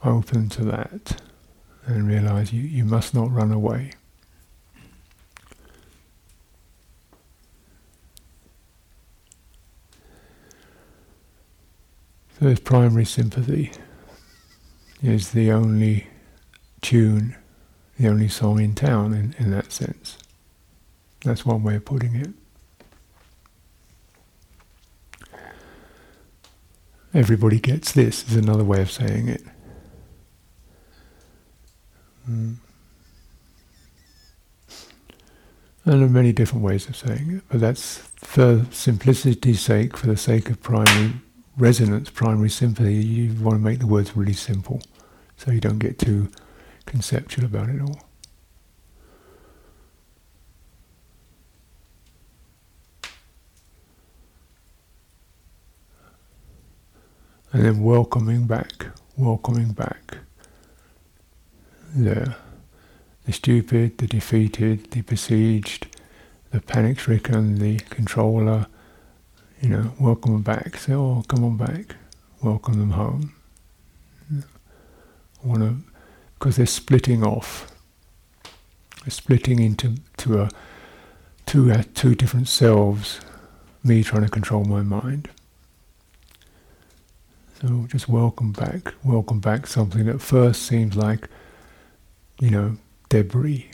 open 0.01 0.47
to 0.49 0.63
that 0.63 1.21
and 1.91 2.07
realize 2.07 2.53
you, 2.53 2.61
you 2.61 2.85
must 2.85 3.13
not 3.13 3.31
run 3.31 3.51
away. 3.51 3.91
So 12.39 12.45
this 12.45 12.59
primary 12.59 13.05
sympathy 13.05 13.71
is 15.03 15.31
the 15.31 15.51
only 15.51 16.07
tune, 16.81 17.35
the 17.99 18.07
only 18.07 18.27
song 18.27 18.59
in 18.59 18.73
town 18.73 19.13
in, 19.13 19.35
in 19.37 19.51
that 19.51 19.71
sense. 19.71 20.17
That's 21.23 21.45
one 21.45 21.61
way 21.61 21.75
of 21.75 21.85
putting 21.85 22.15
it. 22.15 22.31
Everybody 27.13 27.59
gets 27.59 27.91
this 27.91 28.27
is 28.27 28.35
another 28.35 28.63
way 28.63 28.81
of 28.81 28.89
saying 28.89 29.27
it. 29.27 29.43
Mm. 32.29 32.55
And 35.83 35.99
there 35.99 36.03
are 36.03 36.09
many 36.09 36.31
different 36.31 36.63
ways 36.63 36.87
of 36.87 36.95
saying 36.95 37.37
it, 37.37 37.43
but 37.49 37.59
that's 37.59 37.97
for 38.17 38.65
simplicity's 38.71 39.61
sake, 39.61 39.97
for 39.97 40.07
the 40.07 40.17
sake 40.17 40.49
of 40.49 40.61
primary 40.61 41.13
resonance, 41.57 42.09
primary 42.09 42.49
sympathy, 42.49 42.95
you 42.95 43.33
want 43.43 43.55
to 43.55 43.63
make 43.63 43.79
the 43.79 43.87
words 43.87 44.15
really 44.15 44.33
simple 44.33 44.81
so 45.37 45.51
you 45.51 45.59
don't 45.59 45.79
get 45.79 45.97
too 45.97 46.29
conceptual 46.85 47.45
about 47.45 47.69
it 47.69 47.81
all. 47.81 48.01
And 57.53 57.65
then 57.65 57.83
welcoming 57.83 58.47
back, 58.47 58.87
welcoming 59.17 59.73
back 59.73 60.19
the, 61.95 62.35
the 63.25 63.33
stupid, 63.33 63.97
the 63.97 64.07
defeated, 64.07 64.91
the 64.91 65.01
besieged, 65.01 65.87
the 66.51 66.61
panic 66.61 66.99
stricken, 66.99 67.59
the 67.59 67.79
controller, 67.89 68.67
you 69.61 69.69
know, 69.69 69.93
welcome 69.99 70.33
them 70.33 70.41
back. 70.41 70.77
Say, 70.77 70.93
oh, 70.93 71.23
come 71.27 71.43
on 71.43 71.57
back. 71.57 71.95
Welcome 72.41 72.79
them 72.79 72.91
home. 72.91 73.33
Want 75.43 75.61
to, 75.61 75.77
because 76.37 76.57
they're 76.57 76.65
splitting 76.65 77.23
off. 77.23 77.71
They're 79.03 79.11
splitting 79.11 79.59
into 79.59 79.95
to 80.17 80.41
a 80.41 80.49
two 81.45 81.71
uh, 81.71 81.83
two 81.93 82.15
different 82.15 82.47
selves. 82.47 83.19
Me 83.83 84.03
trying 84.03 84.23
to 84.23 84.29
control 84.29 84.63
my 84.63 84.81
mind. 84.81 85.29
So 87.59 87.85
just 87.87 88.07
welcome 88.07 88.51
back, 88.51 88.93
welcome 89.03 89.39
back 89.39 89.67
something 89.67 90.05
that 90.05 90.21
first 90.21 90.63
seems 90.63 90.95
like 90.95 91.27
you 92.41 92.49
know, 92.49 92.75
debris 93.07 93.69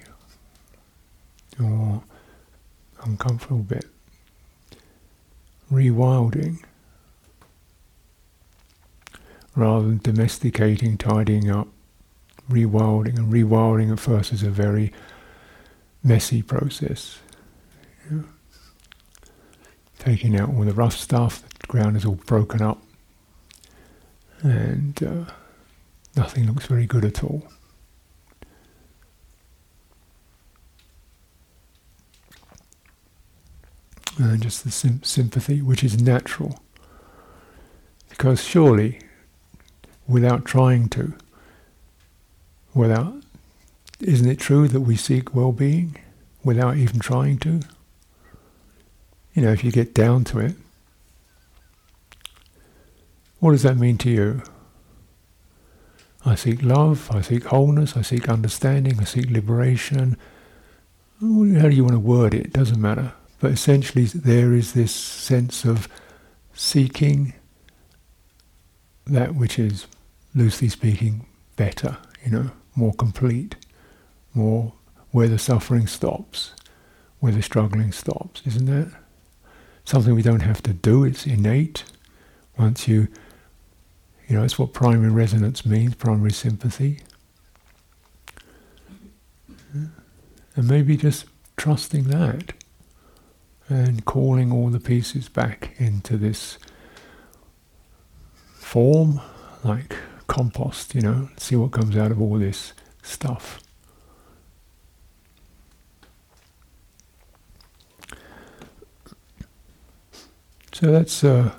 or 1.64 2.04
uncomfortable 3.04 3.60
bit. 3.60 3.86
Rewilding 5.72 6.60
rather 9.56 9.88
than 9.88 9.98
domesticating, 9.98 10.98
tidying 10.98 11.50
up, 11.50 11.70
rewilding. 12.52 13.18
And 13.18 13.34
rewilding 13.34 13.92
at 13.92 14.00
first 14.00 14.34
is 14.34 14.44
a 14.44 14.52
very 14.52 14.92
messy 16.04 16.42
process. 16.42 17.20
Taking 19.98 20.38
out 20.40 20.50
all 20.50 20.64
the 20.64 20.74
rough 20.74 20.96
stuff, 20.96 21.42
the 21.60 21.68
ground 21.68 21.98
is 21.98 22.06
all 22.06 22.16
broken 22.16 22.62
up, 22.62 22.82
and 24.42 25.02
uh, 25.04 25.32
nothing 26.16 26.46
looks 26.46 26.68
very 26.68 26.86
good 26.86 27.04
at 27.04 27.24
all. 27.24 27.48
And 34.18 34.42
just 34.42 34.64
the 34.64 34.72
sim- 34.72 35.04
sympathy, 35.04 35.62
which 35.62 35.84
is 35.84 36.02
natural. 36.02 36.60
Because 38.10 38.44
surely, 38.44 39.00
without 40.08 40.46
trying 40.46 40.90
to, 40.90 41.14
without, 42.74 43.14
isn't 44.00 44.30
it 44.30 44.40
true 44.40 44.68
that 44.68 44.82
we 44.82 44.96
seek 44.96 45.36
well 45.36 45.52
being 45.52 45.98
without 46.44 46.78
even 46.78 47.00
trying 47.00 47.38
to? 47.40 47.62
You 49.34 49.44
know, 49.44 49.52
if 49.52 49.64
you 49.64 49.72
get 49.72 49.94
down 49.94 50.24
to 50.26 50.40
it, 50.40 50.56
what 53.40 53.52
does 53.52 53.64
that 53.64 53.78
mean 53.78 53.98
to 54.00 54.10
you? 54.10 54.42
I 56.26 56.36
seek 56.36 56.64
love, 56.64 57.10
I 57.12 57.22
seek 57.22 57.46
wholeness, 57.46 57.96
I 57.96 58.02
seek 58.02 58.28
understanding, 58.28 59.00
I 59.00 59.04
seek 59.04 59.30
liberation. 59.30 60.18
How 61.22 61.28
do 61.70 61.70
you 61.70 61.84
want 61.84 61.94
to 61.94 62.00
word 62.00 62.34
it? 62.34 62.48
It 62.48 62.54
doesn't 62.54 62.82
matter. 62.82 63.14
But 63.40 63.52
essentially, 63.52 64.06
there 64.06 64.54
is 64.54 64.74
this 64.74 64.92
sense 64.92 65.64
of 65.64 65.88
seeking 66.54 67.34
that 69.06 69.36
which 69.36 69.60
is, 69.60 69.88
loosely 70.34 70.70
speaking, 70.70 71.26
better, 71.56 71.98
you 72.26 72.32
know, 72.32 72.52
more 72.76 72.94
complete, 72.94 73.56
more 74.34 74.74
where 75.12 75.28
the 75.28 75.40
suffering 75.40 75.88
stops, 75.88 76.54
where 77.20 77.32
the 77.32 77.42
struggling 77.42 77.92
stops, 77.92 78.42
isn't 78.46 78.66
that? 78.66 78.92
Something 79.86 80.16
we 80.16 80.22
don't 80.22 80.42
have 80.42 80.62
to 80.64 80.74
do, 80.74 81.04
it's 81.04 81.26
innate. 81.26 81.84
Once 82.58 82.88
you, 82.88 83.08
you 84.28 84.36
know, 84.36 84.44
it's 84.44 84.60
what 84.60 84.74
primary 84.74 85.12
resonance 85.12 85.66
means, 85.66 85.96
primary 85.96 86.32
sympathy. 86.32 87.02
And 90.56 90.68
maybe 90.68 90.98
just 90.98 91.26
trusting 91.56 92.06
that 92.06 92.54
and 93.70 94.06
calling 94.06 94.52
all 94.52 94.70
the 94.70 94.80
pieces 94.80 95.30
back 95.30 95.74
into 95.78 96.18
this 96.18 96.58
form, 98.54 99.20
like 99.64 99.96
compost, 100.28 100.96
you 100.96 101.02
know, 101.02 101.30
see 101.38 101.56
what 101.56 101.72
comes 101.72 101.98
out 101.98 102.12
of 102.12 102.22
all 102.22 102.38
this 102.38 102.74
stuff. 103.02 103.60
So 110.74 110.92
that's 110.92 111.24
uh, 111.24 111.56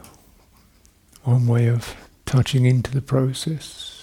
one 1.24 1.48
way 1.48 1.66
of 1.66 1.96
touching 2.24 2.66
into 2.66 2.92
the 2.92 3.02
process. 3.02 3.97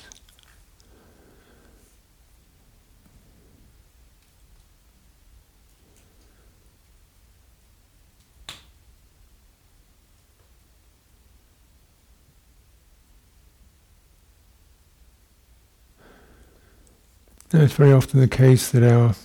It's 17.53 17.73
very 17.73 17.93
often 17.93 18.19
the 18.19 18.27
case 18.27 18.71
that 18.71 18.83
our 18.83 19.15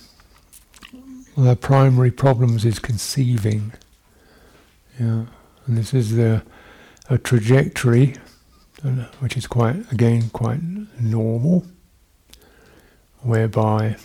of 1.37 1.47
our 1.47 1.55
primary 1.55 2.11
problems 2.11 2.65
is 2.65 2.79
conceiving. 2.79 3.73
Yeah, 4.99 5.25
and 5.65 5.77
this 5.77 5.93
is 5.93 6.15
the 6.15 6.43
a 7.09 7.17
trajectory, 7.17 8.15
uh, 8.83 9.05
which 9.19 9.35
is 9.35 9.47
quite 9.47 9.91
again 9.91 10.29
quite 10.29 10.59
normal, 10.99 11.65
whereby 13.21 13.97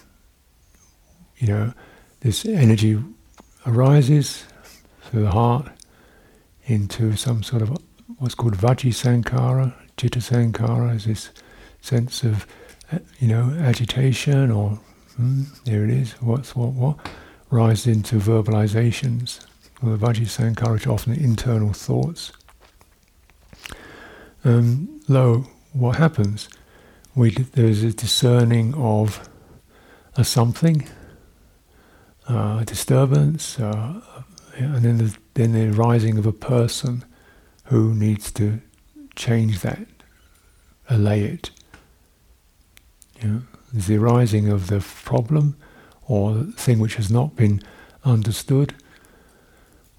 you 1.39 1.49
know 1.49 1.75
this 2.21 2.45
energy 2.47 2.99
arises 3.67 4.45
through 5.03 5.23
the 5.23 5.31
heart 5.31 5.69
into 6.65 7.17
some 7.17 7.43
sort 7.43 7.63
of 7.63 7.77
what's 8.19 8.35
called 8.35 8.57
Vaci 8.57 8.91
Sankhara, 8.91 9.75
Chitta 9.97 10.21
Sankhara, 10.21 10.95
is 10.95 11.05
this 11.05 11.31
sense 11.81 12.23
of 12.23 12.47
you 13.19 13.29
know, 13.29 13.51
agitation 13.59 14.51
or 14.51 14.79
hmm, 15.17 15.43
there 15.65 15.85
it 15.85 15.91
is, 15.91 16.13
what's 16.21 16.55
what 16.55 16.73
what, 16.73 16.99
rise 17.51 17.87
into 17.87 18.17
verbalizations. 18.17 19.45
Well, 19.83 19.97
the 19.97 20.07
Vaci 20.07 20.27
Sankhara 20.27 20.87
are 20.87 20.91
often 20.91 21.13
internal 21.15 21.73
thoughts. 21.73 22.33
Um, 24.45 25.01
lo, 25.09 25.47
what 25.73 25.97
happens? 25.97 26.49
We, 27.15 27.31
there's 27.31 27.83
a 27.83 27.93
discerning 27.93 28.75
of 28.75 29.29
a 30.17 30.25
something, 30.25 30.89
uh, 32.29 32.59
a 32.61 32.65
disturbance, 32.65 33.59
uh, 33.59 34.01
and 34.57 34.83
then 34.85 34.99
the, 34.99 35.17
then 35.35 35.53
the 35.53 35.71
rising 35.71 36.17
of 36.19 36.27
a 36.27 36.33
person 36.33 37.05
who 37.65 37.95
needs 37.95 38.31
to 38.33 38.61
change 39.15 39.61
that, 39.61 39.87
allay 40.89 41.23
it. 41.25 41.51
There's 43.21 43.87
the 43.87 43.97
arising 43.97 44.49
of 44.49 44.69
the 44.69 44.81
problem 44.81 45.57
or 46.09 46.45
thing 46.57 46.79
which 46.79 46.95
has 46.97 47.11
not 47.11 47.37
been 47.37 47.63
understood 48.05 48.75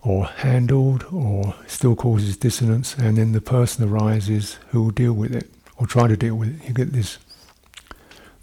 or 0.01 0.25
handled 0.25 1.03
or 1.11 1.55
still 1.67 1.95
causes 1.95 2.37
dissonance, 2.37 2.95
and 2.95 3.17
then 3.17 3.33
the 3.33 3.41
person 3.41 3.87
arises 3.87 4.57
who 4.69 4.83
will 4.83 4.91
deal 4.91 5.13
with 5.13 5.35
it 5.35 5.49
or 5.77 5.85
try 5.85 6.07
to 6.07 6.15
deal 6.15 6.35
with 6.35 6.55
it. 6.61 6.67
You 6.67 6.73
get 6.73 6.93
this 6.93 7.17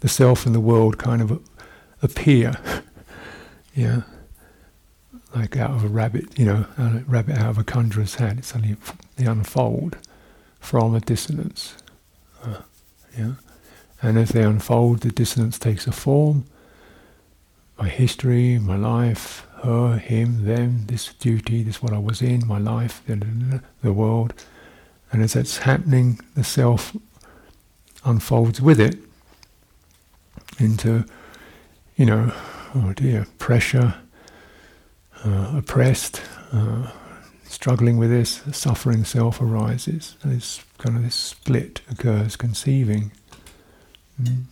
the 0.01 0.07
self 0.07 0.45
and 0.45 0.53
the 0.53 0.59
world 0.59 0.97
kind 0.99 1.21
of 1.21 1.41
appear, 2.03 2.55
yeah, 3.75 4.01
like 5.33 5.57
out 5.57 5.71
of 5.71 5.83
a 5.83 5.87
rabbit, 5.87 6.37
you 6.37 6.45
know, 6.45 6.65
a 6.77 7.03
rabbit 7.07 7.37
out 7.37 7.49
of 7.49 7.57
a 7.57 7.63
conjurer's 7.63 8.15
hat. 8.15 8.37
It's 8.37 8.49
suddenly 8.49 8.75
they 9.15 9.25
unfold 9.25 9.97
from 10.59 10.93
a 10.93 10.99
dissonance, 10.99 11.75
uh, 12.43 12.61
yeah, 13.17 13.33
and 14.05 14.19
as 14.19 14.29
they 14.29 14.43
unfold, 14.43 14.99
the 14.99 15.09
dissonance 15.09 15.57
takes 15.57 15.87
a 15.87 15.91
form. 15.91 16.45
My 17.79 17.89
history, 17.89 18.59
my 18.59 18.75
life, 18.75 19.47
her, 19.63 19.97
him, 19.97 20.45
them, 20.45 20.85
this 20.85 21.11
duty, 21.15 21.63
this 21.63 21.81
what 21.81 21.91
I 21.91 21.97
was 21.97 22.21
in, 22.21 22.45
my 22.45 22.59
life, 22.59 23.01
the, 23.07 23.91
world. 23.91 24.35
And 25.11 25.23
as 25.23 25.33
that's 25.33 25.57
happening, 25.57 26.19
the 26.35 26.43
self 26.43 26.95
unfolds 28.03 28.61
with 28.61 28.79
it 28.79 28.99
into, 30.59 31.03
you 31.95 32.05
know, 32.05 32.31
oh 32.75 32.93
dear, 32.93 33.25
pressure, 33.39 33.95
uh, 35.23 35.53
oppressed, 35.57 36.21
uh, 36.51 36.91
struggling 37.43 37.97
with 37.97 38.11
this, 38.11 38.43
suffering 38.51 39.03
self 39.03 39.41
arises. 39.41 40.15
And 40.21 40.31
This 40.31 40.63
kind 40.77 40.95
of 40.95 41.03
this 41.03 41.15
split 41.15 41.81
occurs, 41.89 42.35
conceiving. 42.35 43.11
Mm. 44.21 44.43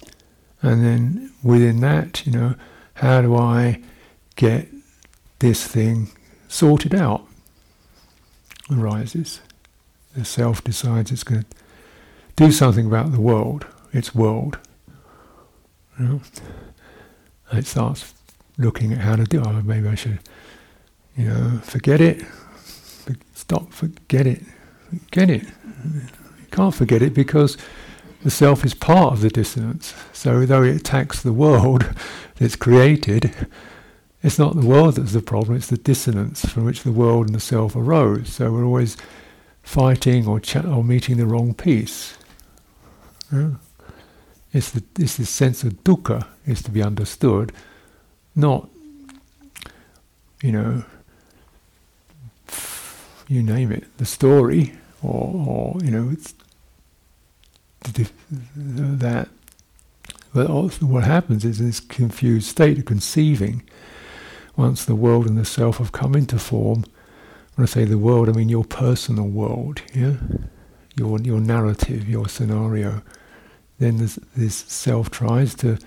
And 0.61 0.83
then 0.83 1.31
within 1.43 1.81
that, 1.81 2.25
you 2.25 2.31
know, 2.31 2.55
how 2.95 3.21
do 3.21 3.35
I 3.35 3.81
get 4.35 4.67
this 5.39 5.67
thing 5.67 6.09
sorted 6.47 6.95
out? 6.95 7.25
Arises. 8.71 9.41
The 10.15 10.23
self 10.25 10.63
decides 10.63 11.11
it's 11.11 11.23
going 11.23 11.41
to 11.41 11.47
do 12.35 12.51
something 12.51 12.85
about 12.85 13.11
the 13.11 13.19
world, 13.19 13.65
its 13.91 14.15
world. 14.15 14.57
You 15.99 16.05
know? 16.05 16.21
it 17.51 17.65
starts 17.65 18.13
looking 18.57 18.93
at 18.93 18.99
how 18.99 19.15
to 19.15 19.23
do 19.23 19.41
it. 19.41 19.47
Oh, 19.47 19.61
maybe 19.63 19.87
I 19.87 19.95
should, 19.95 20.19
you 21.15 21.25
know, 21.25 21.59
forget 21.63 22.01
it. 22.01 22.23
Stop, 23.33 23.71
forget 23.73 24.25
it. 24.25 24.41
Forget 24.89 25.29
it. 25.29 25.43
You 25.43 26.47
can't 26.51 26.73
forget 26.73 27.01
it 27.01 27.13
because 27.13 27.57
the 28.23 28.31
self 28.31 28.63
is 28.63 28.73
part 28.73 29.13
of 29.13 29.21
the 29.21 29.29
dissonance. 29.29 29.93
So 30.13 30.45
though 30.45 30.63
it 30.63 30.77
attacks 30.77 31.21
the 31.21 31.33
world 31.33 31.93
that's 32.35 32.55
created, 32.55 33.35
it's 34.23 34.39
not 34.39 34.55
the 34.55 34.65
world 34.65 34.95
that's 34.95 35.11
the 35.11 35.21
problem, 35.21 35.57
it's 35.57 35.67
the 35.67 35.77
dissonance 35.77 36.45
from 36.45 36.63
which 36.63 36.83
the 36.83 36.91
world 36.93 37.27
and 37.27 37.35
the 37.35 37.41
self 37.41 37.75
arose. 37.75 38.29
So 38.29 38.51
we're 38.51 38.65
always 38.65 38.95
fighting 39.61 40.25
or, 40.25 40.41
or 40.65 40.83
meeting 40.83 41.17
the 41.17 41.25
wrong 41.25 41.53
piece. 41.53 42.17
Yeah. 43.31 43.51
It's, 44.53 44.71
the, 44.71 44.83
it's 44.97 45.17
this 45.17 45.29
sense 45.29 45.63
of 45.63 45.83
dukkha 45.83 46.25
is 46.45 46.61
to 46.63 46.71
be 46.71 46.81
understood, 46.81 47.51
not, 48.35 48.69
you 50.41 50.51
know, 50.51 50.85
you 53.27 53.43
name 53.43 53.71
it, 53.71 53.85
the 53.97 54.05
story, 54.05 54.73
or, 55.01 55.75
or 55.75 55.77
you 55.83 55.91
know, 55.91 56.09
it's 56.11 56.35
that. 58.55 59.29
But 60.33 60.47
also 60.49 60.85
what 60.85 61.03
happens 61.03 61.45
is 61.45 61.59
this 61.59 61.79
confused 61.79 62.47
state 62.47 62.79
of 62.79 62.85
conceiving, 62.85 63.63
once 64.55 64.83
the 64.83 64.95
world 64.95 65.27
and 65.27 65.37
the 65.37 65.45
self 65.45 65.77
have 65.77 65.91
come 65.91 66.15
into 66.15 66.39
form, 66.39 66.85
when 67.55 67.63
I 67.63 67.67
say 67.67 67.85
the 67.85 67.99
world, 67.99 68.29
I 68.29 68.31
mean 68.31 68.49
your 68.49 68.65
personal 68.65 69.27
world, 69.27 69.81
yeah? 69.93 70.15
Your, 70.95 71.19
your 71.21 71.39
narrative, 71.39 72.07
your 72.07 72.27
scenario 72.27 73.03
then 73.79 73.97
this, 73.97 74.19
this 74.35 74.55
self 74.55 75.09
tries 75.09 75.55
to 75.55 75.77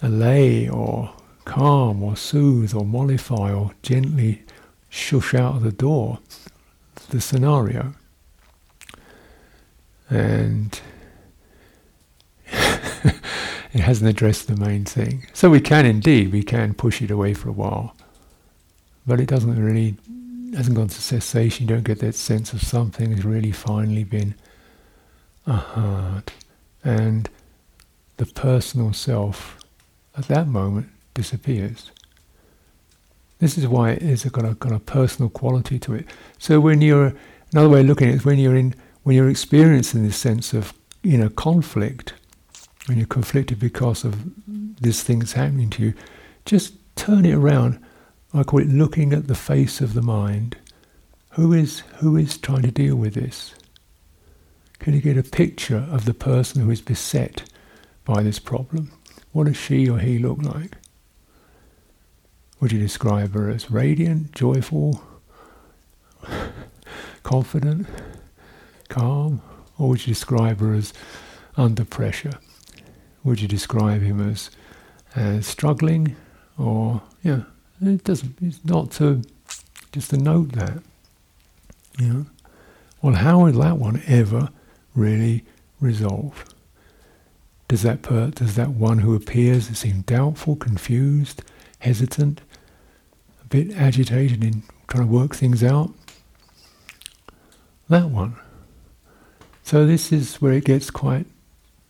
allay 0.00 0.68
or 0.68 1.12
calm 1.44 2.02
or 2.02 2.16
soothe 2.16 2.74
or 2.74 2.84
mollify 2.84 3.52
or 3.52 3.72
gently 3.82 4.42
shush 4.88 5.34
out 5.34 5.56
of 5.56 5.62
the 5.62 5.72
door 5.72 6.18
the 7.10 7.20
scenario. 7.20 7.94
And 10.08 10.80
it 13.72 13.80
hasn't 13.80 14.08
addressed 14.08 14.48
the 14.48 14.56
main 14.56 14.84
thing. 14.84 15.26
So 15.32 15.50
we 15.50 15.60
can 15.60 15.86
indeed, 15.86 16.32
we 16.32 16.42
can 16.42 16.74
push 16.74 17.00
it 17.02 17.10
away 17.10 17.34
for 17.34 17.48
a 17.48 17.52
while. 17.52 17.96
But 19.06 19.20
it 19.20 19.28
doesn't 19.28 19.62
really, 19.62 19.96
hasn't 20.54 20.76
gone 20.76 20.88
to 20.88 21.02
cessation. 21.02 21.66
You 21.66 21.74
don't 21.74 21.84
get 21.84 22.00
that 22.00 22.14
sense 22.14 22.52
of 22.52 22.62
something 22.62 23.12
has 23.12 23.24
really 23.24 23.52
finally 23.52 24.04
been 24.04 24.34
uh 25.44 26.20
and 26.84 27.28
the 28.16 28.26
personal 28.26 28.92
self 28.92 29.58
at 30.16 30.28
that 30.28 30.46
moment 30.46 30.88
disappears. 31.14 31.90
This 33.38 33.58
is 33.58 33.66
why 33.66 33.92
it 33.92 34.02
is 34.02 34.24
got 34.24 34.44
a, 34.44 34.54
got 34.54 34.72
a 34.72 34.78
personal 34.78 35.28
quality 35.28 35.78
to 35.80 35.94
it. 35.94 36.06
So 36.38 36.60
when 36.60 36.80
you're, 36.80 37.14
another 37.52 37.68
way 37.68 37.80
of 37.80 37.86
looking 37.86 38.08
at 38.08 38.14
it 38.14 38.16
is 38.18 38.24
when 38.24 38.38
you're 38.38 38.56
in, 38.56 38.74
when 39.02 39.16
you're 39.16 39.28
experiencing 39.28 40.04
this 40.04 40.16
sense 40.16 40.52
of, 40.52 40.72
you 41.02 41.18
know, 41.18 41.28
conflict, 41.28 42.14
when 42.86 42.98
you're 42.98 43.06
conflicted 43.06 43.58
because 43.58 44.04
of 44.04 44.16
this 44.46 45.02
thing 45.02 45.20
that's 45.20 45.32
happening 45.32 45.70
to 45.70 45.82
you, 45.82 45.94
just 46.44 46.74
turn 46.96 47.24
it 47.24 47.34
around. 47.34 47.78
I 48.34 48.42
call 48.42 48.60
it 48.60 48.68
looking 48.68 49.12
at 49.12 49.28
the 49.28 49.34
face 49.34 49.80
of 49.80 49.94
the 49.94 50.02
mind. 50.02 50.56
Who 51.30 51.52
is 51.52 51.80
who 51.96 52.16
is 52.16 52.36
trying 52.36 52.62
to 52.62 52.70
deal 52.70 52.96
with 52.96 53.14
this? 53.14 53.54
Can 54.78 54.94
you 54.94 55.00
get 55.00 55.16
a 55.16 55.22
picture 55.22 55.86
of 55.90 56.04
the 56.04 56.14
person 56.14 56.60
who 56.60 56.70
is 56.70 56.80
beset 56.80 57.44
by 58.04 58.22
this 58.22 58.38
problem? 58.38 58.90
What 59.30 59.46
does 59.46 59.56
she 59.56 59.88
or 59.88 59.98
he 59.98 60.18
look 60.18 60.42
like? 60.42 60.76
Would 62.60 62.72
you 62.72 62.78
describe 62.78 63.34
her 63.34 63.48
as 63.48 63.70
radiant, 63.70 64.32
joyful, 64.32 65.02
confident, 67.22 67.86
calm? 68.88 69.40
Or 69.78 69.90
would 69.90 70.06
you 70.06 70.14
describe 70.14 70.60
her 70.60 70.74
as 70.74 70.92
under 71.56 71.84
pressure? 71.84 72.38
Would 73.24 73.40
you 73.40 73.48
describe 73.48 74.02
him 74.02 74.20
as, 74.20 74.50
as 75.14 75.46
struggling? 75.46 76.16
Or, 76.58 77.02
yeah, 77.22 77.42
it 77.80 78.04
doesn't, 78.04 78.36
it's 78.40 78.64
not 78.64 78.90
to, 78.92 79.22
just 79.92 80.10
to 80.10 80.16
note 80.16 80.52
that. 80.52 80.82
Know? 82.00 82.26
Well, 83.00 83.14
how 83.14 83.44
will 83.44 83.52
that 83.52 83.78
one 83.78 84.02
ever 84.06 84.48
really 84.94 85.44
resolve? 85.80 86.44
Does 87.68 87.82
that 87.82 88.02
per, 88.02 88.28
does 88.28 88.54
that 88.56 88.70
one 88.70 88.98
who 88.98 89.14
appears 89.14 89.66
seem 89.78 90.02
doubtful, 90.02 90.56
confused, 90.56 91.42
hesitant, 91.80 92.40
a 93.42 93.46
bit 93.46 93.76
agitated 93.76 94.44
in 94.44 94.62
trying 94.88 95.06
to 95.06 95.12
work 95.12 95.34
things 95.34 95.62
out? 95.62 95.92
That 97.88 98.10
one. 98.10 98.36
So 99.62 99.86
this 99.86 100.12
is 100.12 100.36
where 100.36 100.52
it 100.52 100.64
gets 100.64 100.90
quite 100.90 101.26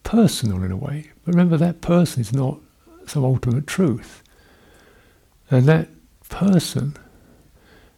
personal 0.02 0.62
in 0.62 0.72
a 0.72 0.76
way. 0.76 1.11
But 1.24 1.34
remember 1.34 1.56
that 1.56 1.80
person 1.80 2.20
is 2.20 2.32
not 2.32 2.58
some 3.06 3.24
ultimate 3.24 3.66
truth. 3.66 4.22
And 5.50 5.66
that 5.66 5.88
person 6.28 6.96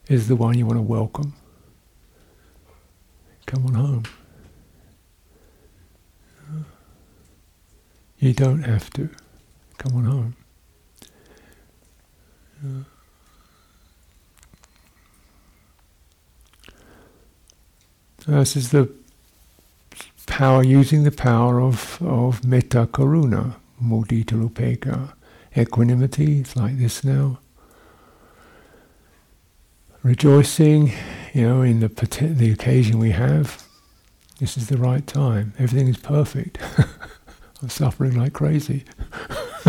is 0.08 0.28
the 0.28 0.37
one 0.37 0.58
you 0.58 0.66
want 0.66 0.78
to 0.78 0.82
welcome. 0.82 1.34
Come 3.46 3.66
on 3.66 3.74
home. 3.74 4.02
You 8.18 8.32
don't 8.32 8.62
have 8.62 8.90
to. 8.90 9.10
Come 9.78 9.96
on 9.96 10.04
home. 10.04 10.37
This 18.26 18.56
is 18.56 18.70
the 18.70 18.90
power, 20.26 20.62
using 20.62 21.04
the 21.04 21.12
power 21.12 21.60
of, 21.60 22.00
of 22.02 22.44
metta 22.44 22.87
karuna, 22.87 23.56
mudita 23.82 24.48
upekkha, 24.48 25.12
equanimity, 25.56 26.40
it's 26.40 26.56
like 26.56 26.78
this 26.78 27.04
now. 27.04 27.38
rejoicing, 30.02 30.92
you 31.32 31.48
know, 31.48 31.62
in 31.62 31.80
the 31.80 31.88
the 32.37 32.50
occasion 32.52 32.98
we 32.98 33.10
have. 33.10 33.62
This 34.38 34.56
is 34.56 34.68
the 34.68 34.76
right 34.76 35.06
time. 35.06 35.54
Everything 35.58 35.88
is 35.88 35.96
perfect. 35.96 36.58
I'm 37.62 37.68
suffering 37.68 38.16
like 38.16 38.32
crazy. 38.32 38.84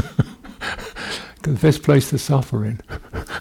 the 1.43 1.51
best 1.61 1.83
place 1.83 2.09
to 2.09 2.17
suffer 2.17 2.65
in. 2.65 2.81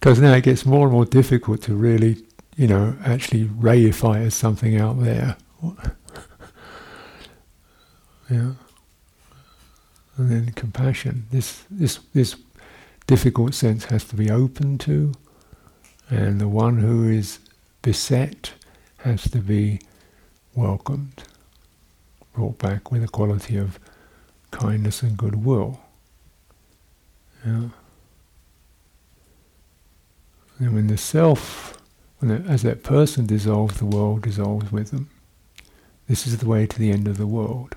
Because 0.00 0.18
now 0.18 0.32
it 0.32 0.44
gets 0.44 0.64
more 0.64 0.86
and 0.86 0.92
more 0.92 1.04
difficult 1.04 1.60
to 1.62 1.74
really, 1.74 2.24
you 2.56 2.66
know, 2.66 2.96
actually 3.04 3.44
reify 3.44 4.24
as 4.24 4.34
something 4.34 4.80
out 4.80 4.98
there. 5.02 5.36
yeah. 8.30 8.52
And 10.16 10.30
then 10.30 10.52
compassion. 10.52 11.26
This 11.30 11.64
this 11.70 11.98
this 12.14 12.36
difficult 13.06 13.54
sense 13.54 13.84
has 13.86 14.04
to 14.04 14.16
be 14.16 14.30
open 14.30 14.78
to, 14.78 15.12
and 16.08 16.40
the 16.40 16.48
one 16.48 16.78
who 16.78 17.08
is 17.08 17.38
beset 17.82 18.52
has 18.98 19.22
to 19.30 19.38
be 19.38 19.80
welcomed, 20.54 21.24
brought 22.34 22.58
back 22.58 22.90
with 22.90 23.04
a 23.04 23.08
quality 23.08 23.56
of 23.56 23.78
kindness 24.50 25.02
and 25.02 25.16
goodwill. 25.16 25.80
Yeah. 27.46 27.68
And 30.60 30.74
when 30.74 30.86
the 30.88 30.98
self, 30.98 31.80
when 32.18 32.44
the, 32.44 32.48
as 32.50 32.62
that 32.62 32.82
person 32.82 33.26
dissolves, 33.26 33.78
the 33.78 33.86
world 33.86 34.22
dissolves 34.22 34.70
with 34.70 34.90
them. 34.90 35.08
This 36.06 36.26
is 36.26 36.36
the 36.36 36.46
way 36.46 36.66
to 36.66 36.78
the 36.78 36.90
end 36.90 37.08
of 37.08 37.16
the 37.16 37.26
world. 37.26 37.74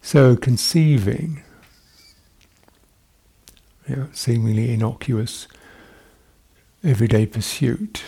So 0.00 0.36
conceiving, 0.36 1.42
you 3.88 3.96
know, 3.96 4.08
seemingly 4.12 4.72
innocuous, 4.72 5.48
everyday 6.84 7.26
pursuit. 7.26 8.04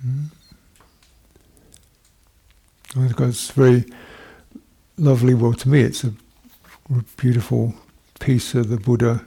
Hmm? 0.00 0.24
It's 2.96 3.50
very 3.52 3.84
lovely. 4.96 5.34
Well, 5.34 5.52
to 5.54 5.68
me, 5.68 5.80
it's 5.80 6.04
a 6.04 6.12
beautiful 7.16 7.74
piece 8.20 8.54
of 8.54 8.68
the 8.68 8.76
Buddha 8.76 9.24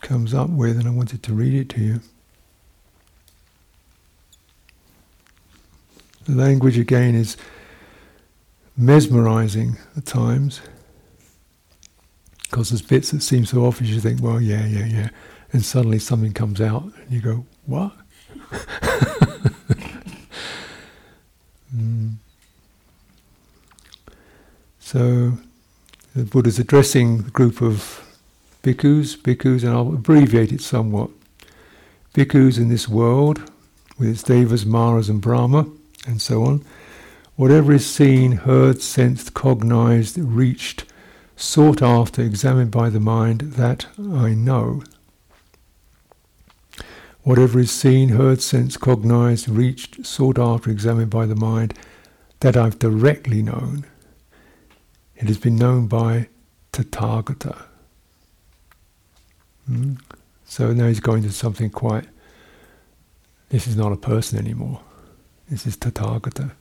comes 0.00 0.32
up 0.32 0.50
with, 0.50 0.78
and 0.78 0.86
I 0.86 0.90
wanted 0.90 1.22
to 1.24 1.34
read 1.34 1.54
it 1.54 1.68
to 1.70 1.80
you. 1.80 2.00
The 6.24 6.34
language 6.34 6.78
again 6.78 7.14
is 7.14 7.36
mesmerizing 8.76 9.76
at 9.96 10.06
times 10.06 10.60
because 12.42 12.70
there's 12.70 12.82
bits 12.82 13.10
that 13.10 13.22
seem 13.22 13.44
so 13.44 13.64
obvious 13.64 13.94
you 13.94 14.00
think, 14.00 14.22
well, 14.22 14.40
yeah, 14.40 14.66
yeah, 14.66 14.86
yeah, 14.86 15.08
and 15.52 15.64
suddenly 15.64 15.98
something 15.98 16.32
comes 16.32 16.60
out 16.60 16.82
and 16.82 17.10
you 17.10 17.20
go, 17.20 17.46
what? 17.66 17.92
So 24.88 25.34
the 26.16 26.24
Buddha's 26.24 26.58
addressing 26.58 27.24
the 27.24 27.30
group 27.30 27.60
of 27.60 28.02
bhikkhus, 28.62 29.18
bhikkhus, 29.18 29.62
and 29.62 29.74
I'll 29.74 29.92
abbreviate 29.92 30.50
it 30.50 30.62
somewhat. 30.62 31.10
Bhikkhus 32.14 32.56
in 32.56 32.70
this 32.70 32.88
world, 32.88 33.52
with 33.98 34.08
its 34.08 34.22
devas, 34.22 34.64
maras, 34.64 35.10
and 35.10 35.20
brahma, 35.20 35.66
and 36.06 36.22
so 36.22 36.42
on. 36.42 36.64
Whatever 37.36 37.74
is 37.74 37.84
seen, 37.84 38.32
heard, 38.32 38.80
sensed, 38.80 39.34
cognized, 39.34 40.16
reached, 40.16 40.86
sought 41.36 41.82
after, 41.82 42.22
examined 42.22 42.70
by 42.70 42.88
the 42.88 42.98
mind, 42.98 43.40
that 43.42 43.88
I 43.98 44.32
know. 44.32 44.82
Whatever 47.24 47.58
is 47.58 47.70
seen, 47.70 48.08
heard, 48.08 48.40
sensed, 48.40 48.80
cognized, 48.80 49.50
reached, 49.50 50.06
sought 50.06 50.38
after, 50.38 50.70
examined 50.70 51.10
by 51.10 51.26
the 51.26 51.36
mind, 51.36 51.74
that 52.40 52.56
I've 52.56 52.78
directly 52.78 53.42
known. 53.42 53.84
It 55.18 55.26
has 55.26 55.38
been 55.38 55.56
known 55.56 55.88
by 55.88 56.28
Tathagata. 56.72 57.64
Hmm? 59.66 59.94
So 60.44 60.72
now 60.72 60.86
he's 60.86 61.00
going 61.00 61.24
to 61.24 61.32
something 61.32 61.70
quite. 61.70 62.06
This 63.48 63.66
is 63.66 63.76
not 63.76 63.92
a 63.92 63.96
person 63.96 64.38
anymore. 64.38 64.80
This 65.50 65.66
is 65.66 65.76
Tathagata, 65.76 66.52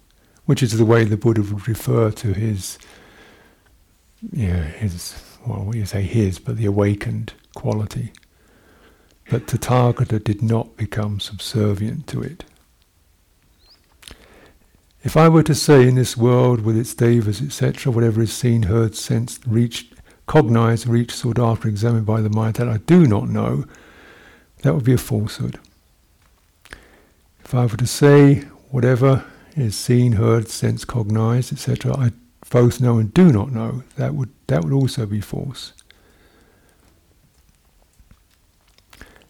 which 0.45 0.63
is 0.63 0.75
the 0.75 0.85
way 0.85 1.03
the 1.03 1.17
Buddha 1.17 1.41
would 1.41 1.67
refer 1.67 2.09
to 2.11 2.33
his, 2.33 2.79
yeah, 4.31 4.63
his, 4.63 5.21
well, 5.45 5.65
we 5.65 5.85
say 5.85 6.01
his, 6.01 6.39
but 6.39 6.57
the 6.57 6.65
awakened 6.65 7.33
quality. 7.53 8.11
But 9.29 9.45
Tathagata 9.45 10.23
did 10.23 10.41
not 10.41 10.77
become 10.77 11.19
subservient 11.19 12.07
to 12.07 12.23
it. 12.23 12.43
If 15.03 15.15
I 15.15 15.29
were 15.29 15.43
to 15.43 15.55
say 15.55 15.87
in 15.87 15.95
this 15.95 16.17
world 16.17 16.61
with 16.61 16.77
its 16.77 16.93
devas, 16.93 17.41
etc., 17.41 17.91
whatever 17.91 18.21
is 18.21 18.33
seen, 18.33 18.63
heard, 18.63 18.95
sensed, 18.95 19.45
reached, 19.45 19.93
cognized, 20.25 20.87
reached, 20.87 21.11
sought 21.11 21.39
after, 21.39 21.67
examined 21.67 22.05
by 22.05 22.21
the 22.21 22.29
mind, 22.29 22.55
that 22.55 22.67
I 22.67 22.77
do 22.77 23.05
not 23.05 23.29
know, 23.29 23.65
that 24.63 24.73
would 24.73 24.83
be 24.83 24.93
a 24.93 24.97
falsehood. 24.97 25.59
If 27.43 27.53
I 27.53 27.65
were 27.65 27.77
to 27.77 27.87
say 27.87 28.41
whatever 28.69 29.23
is 29.55 29.75
seen, 29.75 30.13
heard, 30.13 30.49
sensed, 30.49 30.87
cognized, 30.87 31.53
etc., 31.53 31.95
I 31.95 32.11
both 32.49 32.81
know 32.81 32.97
and 32.97 33.13
do 33.13 33.31
not 33.31 33.51
know, 33.51 33.83
that 33.95 34.15
would 34.15 34.29
that 34.47 34.63
would 34.63 34.73
also 34.73 35.05
be 35.05 35.21
false. 35.21 35.73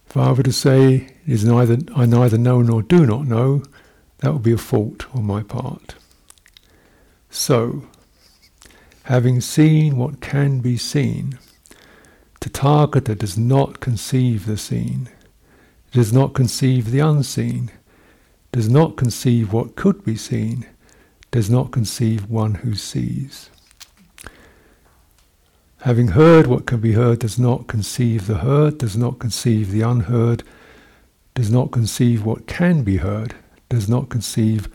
If 0.10 0.16
I 0.16 0.32
were 0.32 0.44
to 0.44 0.54
say 0.54 1.16
is 1.26 1.44
neither 1.44 1.78
I 1.96 2.06
neither 2.06 2.38
know 2.38 2.62
nor 2.62 2.82
do 2.82 3.06
not 3.06 3.26
know, 3.26 3.64
that 4.20 4.34
would 4.34 4.44
be 4.44 4.54
a 4.54 4.58
fault 4.58 5.06
on 5.14 5.26
my 5.26 5.44
part. 5.44 5.96
So, 7.30 7.84
having 9.04 9.42
seen 9.42 9.98
what 9.98 10.22
can 10.22 10.60
be 10.60 10.78
seen, 10.78 11.38
Tathagata 12.40 13.18
does 13.18 13.38
not 13.38 13.80
conceive 13.80 14.46
the 14.46 14.58
seen, 14.58 15.10
does 15.92 16.12
not 16.14 16.34
conceive 16.34 16.92
the 16.92 17.00
unseen, 17.00 17.72
does 18.52 18.70
not 18.70 18.96
conceive 18.96 19.54
what 19.54 19.76
could 19.76 20.04
be 20.04 20.16
seen, 20.16 20.66
does 21.32 21.50
not 21.50 21.72
conceive 21.72 22.30
one 22.30 22.56
who 22.56 22.74
sees. 22.74 23.50
Having 25.82 26.10
heard 26.10 26.48
what 26.48 26.66
can 26.66 26.80
be 26.80 26.94
heard, 26.94 27.20
does 27.20 27.38
not 27.38 27.68
conceive 27.68 28.28
the 28.28 28.40
heard, 28.40 28.80
does 28.80 28.98
not 28.98 29.20
conceive 29.20 29.72
the 29.72 29.82
unheard, 29.82 30.44
does 31.36 31.52
not 31.52 31.72
conceive 31.72 32.26
what 32.26 32.48
can 32.48 32.84
be 32.84 32.98
heard, 32.98 33.36
does 33.70 33.90
not 33.90 34.10
conceive 34.10 34.70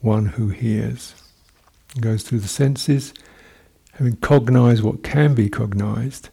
one 0.00 0.26
who 0.26 0.48
hears. 0.48 1.14
It 1.96 2.00
goes 2.00 2.22
through 2.22 2.40
the 2.40 2.48
senses, 2.48 3.14
having 3.94 4.16
cognized 4.16 4.82
what 4.82 5.02
can 5.02 5.34
be 5.34 5.48
cognized, 5.48 6.28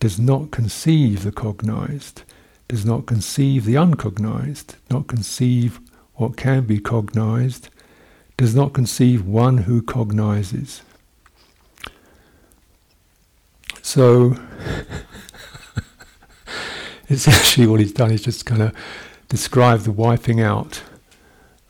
does 0.00 0.18
not 0.18 0.50
conceive 0.50 1.22
the 1.22 1.32
cognized, 1.32 2.22
does 2.68 2.84
not 2.84 3.06
conceive 3.06 3.64
the 3.64 3.76
uncognized, 3.76 4.76
not 4.90 5.06
conceive 5.06 5.80
what 6.14 6.36
can 6.36 6.64
be 6.64 6.78
cognized, 6.78 7.68
does 8.36 8.54
not 8.54 8.72
conceive 8.72 9.26
one 9.26 9.58
who 9.58 9.82
cognizes. 9.82 10.82
So, 13.82 14.36
it's 17.08 17.28
actually 17.28 17.66
what 17.66 17.80
he's 17.80 17.92
done 17.92 18.10
is 18.10 18.22
just 18.22 18.46
kind 18.46 18.62
of 18.62 18.74
describe 19.28 19.80
the 19.80 19.92
wiping 19.92 20.40
out 20.40 20.82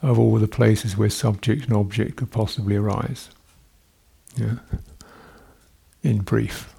of 0.03 0.19
all 0.19 0.39
the 0.39 0.49
places 0.49 0.97
where 0.97 1.11
subject 1.11 1.65
and 1.65 1.75
object 1.75 2.17
could 2.17 2.31
possibly 2.31 2.77
arise. 2.77 3.31
Yeah. 4.37 4.57
In 6.03 6.23
brief. 6.23 6.75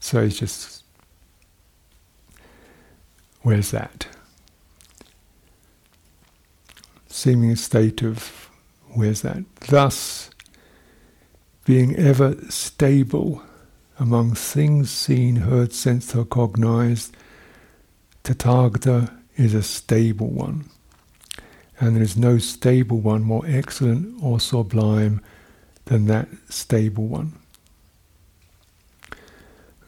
So 0.00 0.20
it's 0.20 0.38
just, 0.38 0.84
where's 3.42 3.70
that? 3.70 4.08
seeming 7.14 7.52
a 7.52 7.56
state 7.56 8.02
of 8.02 8.50
where's 8.92 9.22
that? 9.22 9.44
Thus, 9.68 10.30
being 11.64 11.94
ever 11.96 12.36
stable 12.50 13.42
among 13.98 14.34
things 14.34 14.90
seen, 14.90 15.36
heard, 15.36 15.72
sensed, 15.72 16.14
or 16.16 16.24
cognized, 16.24 17.16
Tathagata 18.24 19.16
is 19.36 19.54
a 19.54 19.62
stable 19.62 20.28
one. 20.28 20.68
And 21.80 21.96
there 21.96 22.02
is 22.02 22.16
no 22.16 22.38
stable 22.38 23.00
one 23.00 23.22
more 23.22 23.44
excellent 23.46 24.22
or 24.22 24.38
sublime 24.38 25.20
than 25.86 26.06
that 26.06 26.28
stable 26.48 27.06
one. 27.06 27.32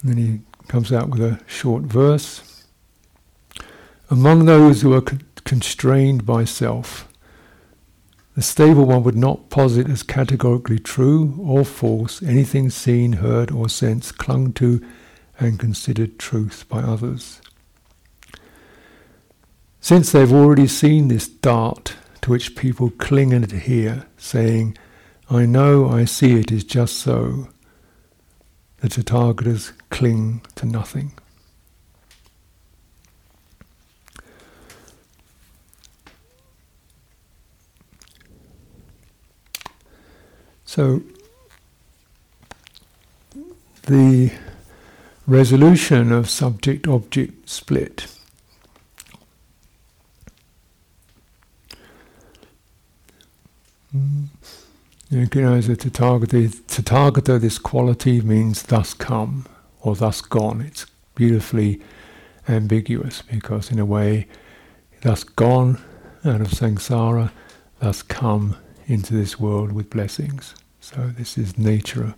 And 0.00 0.10
then 0.10 0.16
he 0.16 0.40
comes 0.68 0.92
out 0.92 1.10
with 1.10 1.20
a 1.20 1.40
short 1.46 1.84
verse. 1.84 2.64
Among 4.10 4.44
those 4.44 4.82
who 4.82 4.92
are 4.94 5.00
con- 5.00 5.22
constrained 5.44 6.26
by 6.26 6.44
self, 6.44 7.08
The 8.36 8.42
stable 8.42 8.84
one 8.84 9.02
would 9.04 9.16
not 9.16 9.48
posit 9.48 9.88
as 9.88 10.02
categorically 10.02 10.78
true 10.78 11.34
or 11.40 11.64
false 11.64 12.22
anything 12.22 12.68
seen, 12.68 13.14
heard, 13.14 13.50
or 13.50 13.70
sensed, 13.70 14.18
clung 14.18 14.52
to, 14.54 14.86
and 15.40 15.58
considered 15.58 16.18
truth 16.18 16.66
by 16.68 16.82
others. 16.82 17.40
Since 19.80 20.12
they've 20.12 20.32
already 20.32 20.66
seen 20.66 21.08
this 21.08 21.28
dart 21.28 21.94
to 22.22 22.30
which 22.30 22.56
people 22.56 22.90
cling 22.90 23.32
and 23.32 23.44
adhere, 23.44 24.06
saying, 24.16 24.76
I 25.30 25.46
know, 25.46 25.88
I 25.88 26.04
see 26.04 26.38
it 26.40 26.50
is 26.50 26.64
just 26.64 26.96
so, 26.96 27.48
the 28.78 28.88
Tathagatas 28.88 29.72
cling 29.90 30.42
to 30.56 30.66
nothing. 30.66 31.12
So, 40.64 41.02
the 43.84 44.32
resolution 45.26 46.12
of 46.12 46.28
subject 46.28 46.86
object 46.86 47.48
split. 47.48 48.15
Mm. 53.96 54.28
You 55.08 55.42
know, 55.42 55.54
as 55.54 55.68
a 55.68 55.76
Tathagata, 55.76 56.48
Tathagata, 56.48 57.40
this 57.40 57.58
quality 57.58 58.20
means 58.20 58.64
thus 58.64 58.92
come 58.92 59.46
or 59.80 59.94
thus 59.94 60.20
gone. 60.20 60.60
It's 60.60 60.86
beautifully 61.14 61.80
ambiguous 62.48 63.22
because, 63.22 63.70
in 63.70 63.78
a 63.78 63.84
way, 63.84 64.26
thus 65.02 65.22
gone 65.22 65.80
out 66.24 66.40
of 66.40 66.48
samsara, 66.48 67.30
thus 67.78 68.02
come 68.02 68.56
into 68.86 69.14
this 69.14 69.38
world 69.38 69.72
with 69.72 69.90
blessings. 69.90 70.54
So, 70.80 71.12
this 71.16 71.38
is 71.38 71.56
nature 71.56 72.14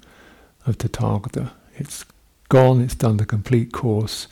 of 0.66 0.78
Tathagata. 0.78 1.50
It's 1.76 2.04
gone, 2.48 2.80
it's 2.80 2.94
done 2.94 3.18
the 3.18 3.26
complete 3.26 3.72
course, 3.72 4.28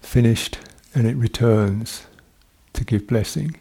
finished, 0.00 0.58
and 0.94 1.06
it 1.06 1.16
returns 1.16 2.06
to 2.72 2.84
give 2.84 3.06
blessing. 3.06 3.56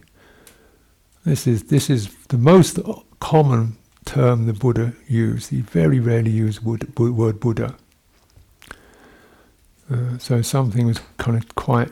This 1.25 1.47
is, 1.47 1.63
this 1.63 1.89
is 1.89 2.15
the 2.27 2.37
most 2.37 2.79
common 3.19 3.77
term 4.05 4.45
the 4.45 4.53
Buddha 4.53 4.93
used. 5.07 5.49
He 5.49 5.61
very 5.61 5.99
rarely 5.99 6.31
used 6.31 6.63
word, 6.63 6.97
word 6.97 7.39
Buddha. 7.39 7.75
Uh, 9.91 10.17
so 10.17 10.41
something 10.41 10.87
was 10.87 11.01
kind 11.17 11.37
of 11.37 11.55
quite 11.55 11.91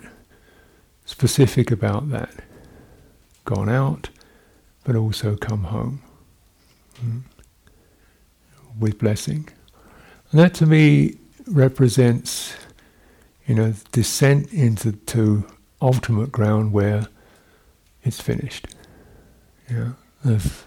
specific 1.06 1.72
about 1.72 2.10
that. 2.10 2.32
Gone 3.46 3.70
out, 3.70 4.10
but 4.84 4.96
also 4.96 5.36
come 5.36 5.66
home 5.66 6.02
mm, 7.04 7.22
with 8.80 9.00
blessing. 9.00 9.50
And 10.32 10.40
that 10.40 10.54
to 10.56 10.66
me 10.66 11.18
represents, 11.48 12.56
you 13.48 13.56
know, 13.56 13.74
descent 13.92 14.52
into 14.54 14.92
to 14.92 15.46
ultimate 15.82 16.32
ground 16.32 16.74
where 16.74 17.08
it's 18.04 18.22
finished. 18.22 18.68
Yeah, 19.70 19.92
there's, 20.24 20.64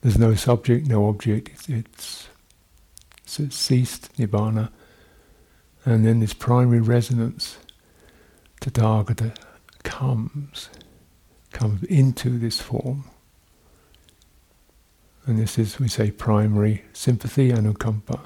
there's 0.00 0.18
no 0.18 0.34
subject, 0.34 0.86
no 0.86 1.08
object. 1.08 1.50
It's, 1.50 1.68
it's, 1.68 2.28
it's 3.38 3.56
ceased 3.56 4.16
nibbana, 4.16 4.70
and 5.84 6.06
then 6.06 6.20
this 6.20 6.32
primary 6.32 6.80
resonance, 6.80 7.58
tathagata, 8.60 9.36
comes, 9.82 10.70
comes 11.52 11.82
into 11.84 12.38
this 12.38 12.60
form. 12.60 13.04
And 15.26 15.38
this 15.38 15.58
is, 15.58 15.78
we 15.78 15.88
say, 15.88 16.10
primary 16.10 16.84
sympathy, 16.92 17.52
anukampa. 17.52 18.20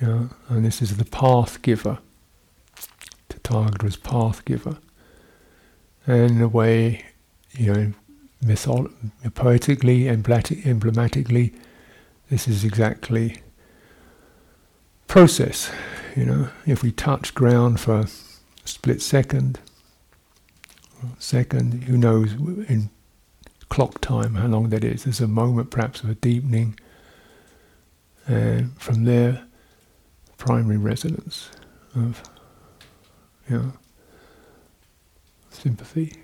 Yeah, 0.00 0.28
and 0.48 0.64
this 0.64 0.82
is 0.82 0.96
the 0.96 1.04
path 1.04 1.62
giver. 1.62 1.98
Tathagata 3.28 3.84
is 3.84 3.96
path 3.96 4.44
giver. 4.44 4.78
And 6.06 6.32
in 6.32 6.40
a 6.42 6.48
way, 6.48 7.04
you 7.52 7.72
know, 7.72 7.92
mytholo- 8.44 8.92
poetically, 9.34 10.08
emblematically, 10.08 11.54
this 12.30 12.46
is 12.48 12.64
exactly 12.64 13.42
process. 15.06 15.70
You 16.16 16.26
know, 16.26 16.48
if 16.66 16.82
we 16.82 16.92
touch 16.92 17.34
ground 17.34 17.80
for 17.80 18.00
a 18.00 18.08
split 18.64 19.02
second, 19.02 19.58
second, 21.18 21.84
who 21.84 21.96
knows 21.96 22.32
in 22.68 22.90
clock 23.68 24.00
time 24.00 24.34
how 24.34 24.46
long 24.46 24.68
that 24.70 24.84
is? 24.84 25.04
There's 25.04 25.20
a 25.20 25.28
moment 25.28 25.70
perhaps 25.70 26.02
of 26.02 26.10
a 26.10 26.14
deepening, 26.14 26.78
and 28.26 28.76
from 28.80 29.04
there, 29.04 29.44
primary 30.36 30.76
resonance 30.76 31.50
of, 31.94 32.22
you 33.48 33.58
know, 33.58 33.72
sympathy. 35.50 36.23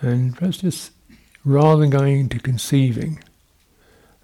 And 0.00 0.36
perhaps 0.36 0.58
just 0.58 0.92
rather 1.44 1.80
than 1.80 1.90
going 1.90 2.20
into 2.20 2.38
conceiving, 2.38 3.22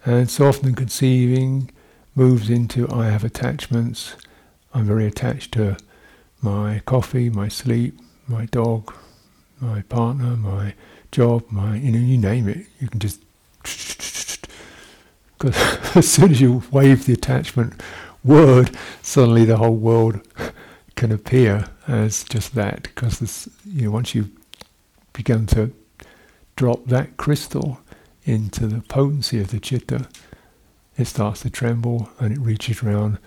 uh, 0.06 0.12
and 0.12 0.30
so 0.30 0.48
often 0.48 0.74
conceiving 0.74 1.70
moves 2.14 2.48
into 2.48 2.88
I 2.90 3.06
have 3.08 3.24
attachments, 3.24 4.16
I'm 4.72 4.86
very 4.86 5.06
attached 5.06 5.52
to 5.52 5.76
my 6.40 6.80
coffee, 6.86 7.28
my 7.30 7.48
sleep, 7.48 7.98
my 8.26 8.46
dog, 8.46 8.94
my 9.60 9.82
partner, 9.82 10.36
my 10.36 10.74
job, 11.12 11.44
my 11.50 11.76
you 11.76 11.92
know, 11.92 11.98
you 11.98 12.18
name 12.18 12.48
it, 12.48 12.66
you 12.80 12.88
can 12.88 13.00
just 13.00 13.20
because 15.38 15.96
as 15.96 16.10
soon 16.10 16.30
as 16.30 16.40
you 16.40 16.62
wave 16.70 17.06
the 17.06 17.12
attachment 17.12 17.80
word, 18.24 18.70
suddenly 19.02 19.44
the 19.44 19.56
whole 19.56 19.76
world 19.76 20.20
can 20.96 21.12
appear 21.12 21.66
as 21.86 22.24
just 22.24 22.54
that. 22.54 22.82
Because 22.84 23.48
you 23.64 23.86
know, 23.86 23.90
once 23.90 24.14
you 24.14 24.30
begin 25.16 25.46
to 25.46 25.72
drop 26.56 26.84
that 26.86 27.16
crystal 27.16 27.80
into 28.24 28.66
the 28.66 28.82
potency 28.82 29.40
of 29.40 29.48
the 29.48 29.58
chitta, 29.58 30.08
it 30.98 31.06
starts 31.06 31.40
to 31.40 31.50
tremble 31.50 32.10
and 32.18 32.32
it 32.32 32.38
reaches 32.38 32.82
around 32.82 33.18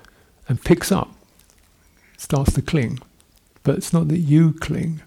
and 0.47 0.63
picks 0.63 0.91
up, 0.91 1.11
starts 2.15 2.53
to 2.53 2.61
cling. 2.61 2.99
But 3.63 3.77
it's 3.77 3.91
not 3.91 4.07
that 4.09 4.19
you 4.19 4.53
cling. 4.53 5.01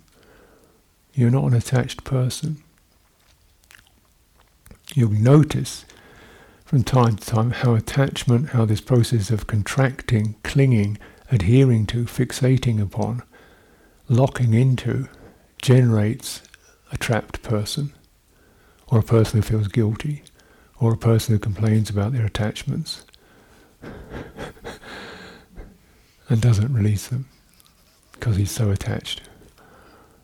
You're 1.14 1.30
not 1.30 1.45
an 1.45 1.55
attached 1.55 2.05
person. 2.05 2.62
You'll 4.95 5.11
notice 5.11 5.85
from 6.64 6.83
time 6.85 7.16
to 7.16 7.26
time 7.26 7.51
how 7.51 7.74
attachment, 7.74 8.51
how 8.51 8.64
this 8.64 8.80
process 8.80 9.30
of 9.30 9.47
contracting, 9.47 10.35
clinging, 10.43 10.99
adhering 11.30 11.87
to, 11.87 12.05
fixating 12.05 12.80
upon, 12.80 13.22
locking 14.09 14.55
into, 14.55 15.09
generates 15.61 16.43
a 16.93 16.97
trapped 16.97 17.43
person, 17.43 17.93
or 18.86 18.99
a 18.99 19.03
person 19.03 19.40
who 19.40 19.49
feels 19.49 19.68
guilty, 19.68 20.22
or 20.78 20.93
a 20.93 20.99
person 20.99 21.34
who 21.34 21.38
complains 21.38 21.90
about 21.90 22.12
their 22.12 22.26
attachments 22.26 23.05
and 26.28 26.40
doesn't 26.40 26.72
release 26.72 27.09
them 27.09 27.28
because 28.12 28.36
he's 28.36 28.51
so 28.51 28.70
attached. 28.70 29.22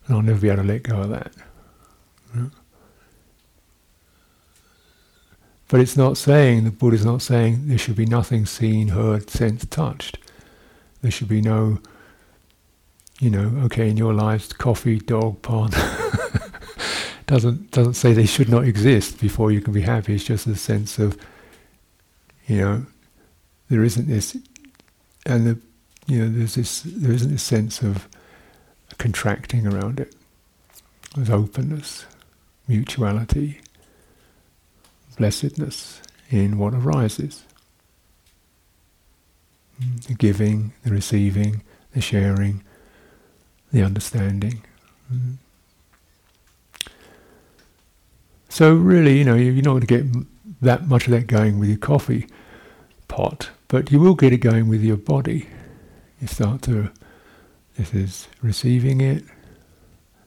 And 0.06 0.16
I'll 0.16 0.22
never 0.22 0.40
be 0.40 0.48
able 0.48 0.62
to 0.62 0.68
let 0.68 0.82
go 0.84 1.00
of 1.00 1.08
that. 1.10 1.32
But 5.68 5.80
it's 5.80 5.96
not 5.96 6.16
saying, 6.16 6.64
the 6.64 6.70
Buddha's 6.70 7.04
not 7.04 7.20
saying 7.20 7.68
there 7.68 7.76
should 7.76 7.96
be 7.96 8.06
nothing 8.06 8.46
seen, 8.46 8.88
heard, 8.88 9.28
sensed, 9.28 9.70
touched. 9.70 10.18
There 11.02 11.10
should 11.10 11.28
be 11.28 11.42
no, 11.42 11.78
you 13.20 13.28
know, 13.28 13.52
okay, 13.64 13.90
in 13.90 13.98
your 13.98 14.14
lives, 14.14 14.50
coffee, 14.52 14.98
dog, 14.98 15.42
pond. 15.42 15.74
doesn't 17.28 17.70
doesn't 17.70 17.94
say 17.94 18.12
they 18.14 18.26
should 18.26 18.48
not 18.48 18.64
exist 18.64 19.20
before 19.20 19.52
you 19.52 19.60
can 19.60 19.74
be 19.74 19.82
happy. 19.82 20.14
It's 20.14 20.24
just 20.24 20.46
a 20.46 20.56
sense 20.56 20.98
of, 20.98 21.16
you 22.46 22.56
know, 22.56 22.86
there 23.68 23.84
isn't 23.84 24.08
this, 24.08 24.36
and 25.26 25.46
the, 25.46 25.58
you 26.06 26.20
know, 26.20 26.38
there's 26.38 26.54
this, 26.54 26.80
there 26.80 27.12
isn't 27.12 27.30
this 27.30 27.42
sense 27.42 27.82
of 27.82 28.08
contracting 28.96 29.66
around 29.66 30.00
it. 30.00 30.16
There's 31.14 31.28
openness, 31.28 32.06
mutuality, 32.66 33.60
blessedness 35.18 36.00
in 36.30 36.56
what 36.56 36.72
arises. 36.72 37.44
The 40.06 40.14
giving, 40.14 40.72
the 40.82 40.90
receiving, 40.90 41.62
the 41.92 42.00
sharing, 42.00 42.64
the 43.70 43.82
understanding. 43.82 44.62
Mm. 45.12 45.36
So 48.58 48.74
really, 48.74 49.16
you 49.16 49.24
know, 49.24 49.36
you're 49.36 49.54
not 49.62 49.70
going 49.74 49.80
to 49.82 49.86
get 49.86 50.26
that 50.62 50.88
much 50.88 51.06
of 51.06 51.12
that 51.12 51.28
going 51.28 51.60
with 51.60 51.68
your 51.68 51.78
coffee 51.78 52.26
pot, 53.06 53.50
but 53.68 53.92
you 53.92 54.00
will 54.00 54.16
get 54.16 54.32
it 54.32 54.38
going 54.38 54.66
with 54.68 54.82
your 54.82 54.96
body. 54.96 55.46
You 56.20 56.26
start 56.26 56.62
to, 56.62 56.90
this 57.76 57.94
is 57.94 58.26
receiving 58.42 59.00
it, 59.00 59.22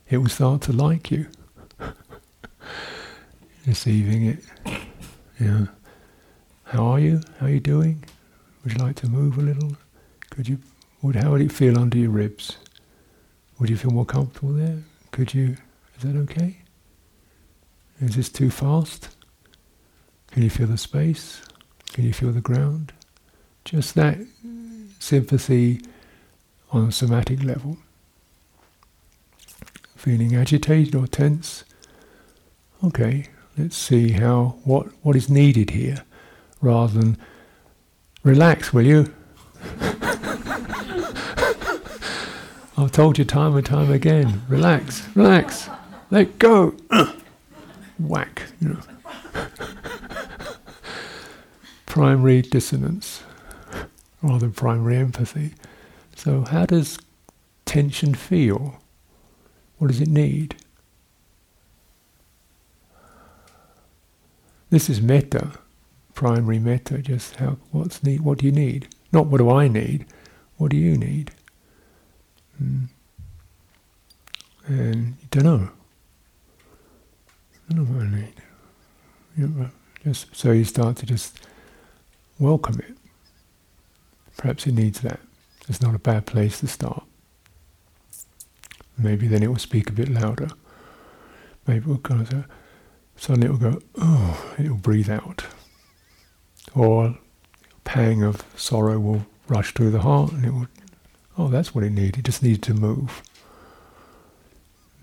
it 0.10 0.20
will 0.20 0.30
start 0.30 0.62
to 0.62 0.72
like 0.72 1.12
you. 1.12 1.28
receiving 3.68 4.28
it. 4.28 4.40
Yeah. 5.38 5.66
How 6.64 6.86
are 6.86 7.02
you? 7.02 7.20
How 7.42 7.48
are 7.48 7.50
you 7.50 7.60
doing? 7.60 8.02
Would 8.64 8.72
you 8.72 8.80
like 8.80 8.96
to 9.02 9.10
move 9.10 9.40
a 9.40 9.42
little? 9.42 9.76
Could 10.30 10.48
you? 10.48 10.60
Would 11.02 11.18
how 11.18 11.32
would 11.32 11.42
it 11.42 11.52
feel 11.52 11.78
under 11.78 11.98
your 11.98 12.12
ribs? 12.12 12.56
Would 13.60 13.70
you 13.70 13.76
feel 13.76 13.92
more 13.92 14.06
comfortable 14.06 14.54
there? 14.54 14.84
Could 15.12 15.34
you? 15.34 15.58
Is 15.98 16.04
that 16.04 16.16
okay? 16.16 16.61
Is 18.02 18.16
this 18.16 18.30
too 18.30 18.50
fast? 18.50 19.16
Can 20.32 20.42
you 20.42 20.50
feel 20.50 20.66
the 20.66 20.78
space? 20.78 21.44
Can 21.94 22.04
you 22.04 22.14
feel 22.14 22.32
the 22.32 22.42
ground? 22.42 22.94
Just 23.64 23.94
that 23.94 24.18
sympathy 24.98 25.82
on 26.72 26.88
a 26.88 26.92
somatic 26.92 27.44
level. 27.44 27.78
Feeling 29.96 30.36
agitated 30.36 30.96
or 30.96 31.06
tense? 31.06 31.64
Okay, 32.84 33.28
let's 33.56 33.78
see 33.78 34.14
how 34.14 34.56
what 34.64 34.88
what 35.04 35.16
is 35.16 35.30
needed 35.30 35.70
here, 35.70 36.04
rather 36.60 37.00
than 37.00 37.18
relax, 38.24 38.74
will 38.74 38.88
you? 38.88 39.14
I've 42.76 42.92
told 42.92 43.20
you 43.20 43.26
time 43.26 43.56
and 43.56 43.66
time 43.66 43.92
again, 43.92 44.42
relax, 44.50 45.08
relax, 45.16 45.70
let 46.10 46.40
go. 46.40 46.76
Whack, 48.08 48.44
you 48.60 48.70
know. 48.70 48.80
primary 51.86 52.42
dissonance 52.42 53.24
rather 54.22 54.40
than 54.40 54.52
primary 54.54 54.98
empathy. 54.98 55.54
So, 56.16 56.44
how 56.44 56.66
does 56.66 56.98
tension 57.66 58.14
feel? 58.16 58.80
What 59.78 59.88
does 59.88 60.00
it 60.00 60.08
need? 60.08 60.56
This 64.70 64.90
is 64.90 65.02
metta, 65.02 65.52
primary 66.14 66.60
metta. 66.60 67.00
Just 67.00 67.36
how 67.36 67.58
what's 67.72 68.04
need? 68.04 68.22
What 68.22 68.38
do 68.38 68.46
you 68.46 68.52
need? 68.54 68.88
Not 69.12 69.28
what 69.28 69.40
do 69.40 69.50
I 69.50 69.68
need? 69.68 70.06
What 70.58 70.72
do 70.72 70.78
you 70.78 70.98
need? 70.98 71.32
Mm. 72.62 72.88
And 74.68 75.18
you 75.20 75.28
don't 75.30 75.44
know. 75.44 75.70
Need. 77.74 78.34
You 79.38 79.48
know, 79.48 79.70
just 80.04 80.36
so 80.36 80.52
you 80.52 80.66
start 80.66 80.98
to 80.98 81.06
just 81.06 81.40
welcome 82.40 82.80
it. 82.80 82.98
Perhaps 84.38 84.68
it 84.68 84.74
needs 84.74 85.02
that. 85.02 85.20
It's 85.70 85.82
not 85.82 85.96
a 85.96 86.00
bad 86.00 86.26
place 86.26 86.60
to 86.60 86.68
start. 86.68 87.04
Maybe 88.98 89.28
then 89.28 89.44
it 89.44 89.48
will 89.48 89.58
speak 89.58 89.90
a 89.90 89.94
bit 89.94 90.10
louder. 90.10 90.50
Maybe 91.68 91.80
it 91.80 91.88
will 91.88 92.20
of 92.20 92.46
suddenly 93.16 93.48
it 93.48 93.52
will 93.52 93.72
go, 93.72 93.80
oh, 93.98 94.54
it 94.58 94.70
will 94.70 94.78
breathe 94.78 95.10
out. 95.10 95.46
Or 96.76 97.06
a 97.06 97.18
pang 97.84 98.24
of 98.24 98.44
sorrow 98.56 99.00
will 99.00 99.26
rush 99.48 99.74
through 99.74 99.92
the 99.92 100.02
heart 100.02 100.32
and 100.32 100.46
it 100.46 100.54
will, 100.54 100.68
oh, 101.38 101.48
that's 101.48 101.74
what 101.74 101.84
it 101.84 101.92
needs. 101.92 102.18
It 102.18 102.26
just 102.26 102.44
needs 102.44 102.60
to 102.62 102.74
move. 102.74 103.22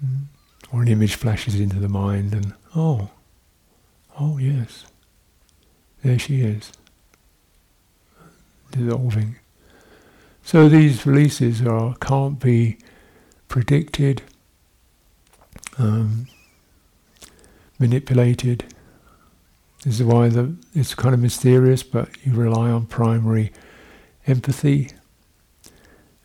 Mm. 0.04 0.24
Or 0.72 0.82
an 0.82 0.88
image 0.88 1.14
flashes 1.14 1.58
into 1.58 1.78
the 1.78 1.88
mind 1.88 2.32
and, 2.34 2.54
oh, 2.74 3.10
oh, 4.18 4.38
yes, 4.38 4.86
there 6.02 6.18
she 6.18 6.40
is, 6.40 6.72
dissolving. 8.70 9.36
So 10.42 10.66
these 10.66 11.04
releases 11.04 11.60
are 11.60 11.94
can't 11.96 12.40
be 12.40 12.78
predicted, 13.48 14.22
um, 15.76 16.26
manipulated. 17.78 18.64
This 19.84 20.00
is 20.00 20.02
why 20.04 20.30
the, 20.30 20.56
it's 20.74 20.94
kind 20.94 21.14
of 21.14 21.20
mysterious, 21.20 21.82
but 21.82 22.08
you 22.24 22.32
rely 22.32 22.70
on 22.70 22.86
primary 22.86 23.52
empathy 24.26 24.90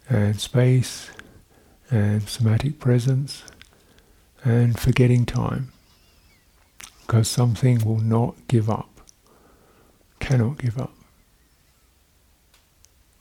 and 0.10 0.40
space 0.40 1.12
and 1.90 2.24
somatic 2.24 2.80
presence 2.80 3.44
and 4.46 4.80
forgetting 4.80 5.26
time. 5.26 5.73
Because 7.06 7.28
something 7.28 7.84
will 7.86 8.00
not 8.00 8.36
give 8.48 8.70
up, 8.70 8.90
cannot 10.20 10.58
give 10.58 10.80
up. 10.80 10.94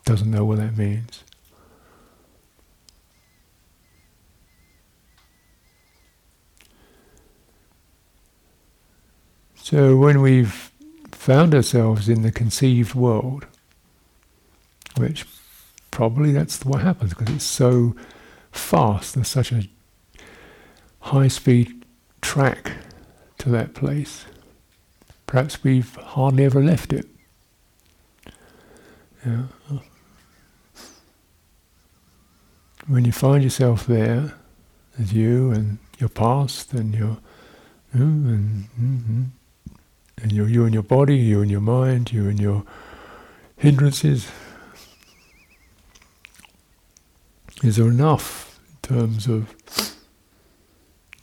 Doesn't 0.04 0.30
know 0.30 0.44
what 0.44 0.58
that 0.58 0.76
means. 0.76 1.24
So 9.62 9.96
when 9.96 10.20
we've 10.20 10.70
found 11.12 11.54
ourselves 11.54 12.08
in 12.08 12.22
the 12.22 12.32
conceived 12.32 12.94
world, 12.94 13.46
which 14.96 15.24
probably 15.90 16.32
that's 16.32 16.64
what 16.64 16.82
happens 16.82 17.14
because 17.14 17.34
it's 17.34 17.44
so 17.44 17.94
fast, 18.50 19.14
there's 19.14 19.28
such 19.28 19.52
a 19.52 19.68
high 21.00 21.28
speed 21.28 21.84
track 22.20 22.72
to 23.42 23.48
that 23.50 23.74
place. 23.74 24.24
Perhaps 25.26 25.64
we've 25.64 25.96
hardly 25.96 26.44
ever 26.44 26.62
left 26.62 26.92
it. 26.92 27.06
Yeah. 29.26 29.46
When 32.86 33.04
you 33.04 33.10
find 33.10 33.42
yourself 33.42 33.84
there, 33.86 34.34
as 34.96 35.12
you 35.12 35.50
and 35.50 35.78
your 35.98 36.08
past 36.08 36.72
and 36.72 36.94
your 36.94 37.18
and, 37.92 38.68
mm-hmm, 38.80 39.22
and 40.22 40.32
you, 40.32 40.46
you 40.46 40.64
and 40.64 40.72
your 40.72 40.82
body, 40.84 41.16
you 41.16 41.42
and 41.42 41.50
your 41.50 41.60
mind, 41.60 42.12
you 42.12 42.28
and 42.28 42.38
your 42.38 42.64
hindrances, 43.56 44.30
is 47.62 47.76
there 47.76 47.88
enough 47.88 48.60
in 48.70 48.96
terms 48.96 49.26
of 49.26 49.54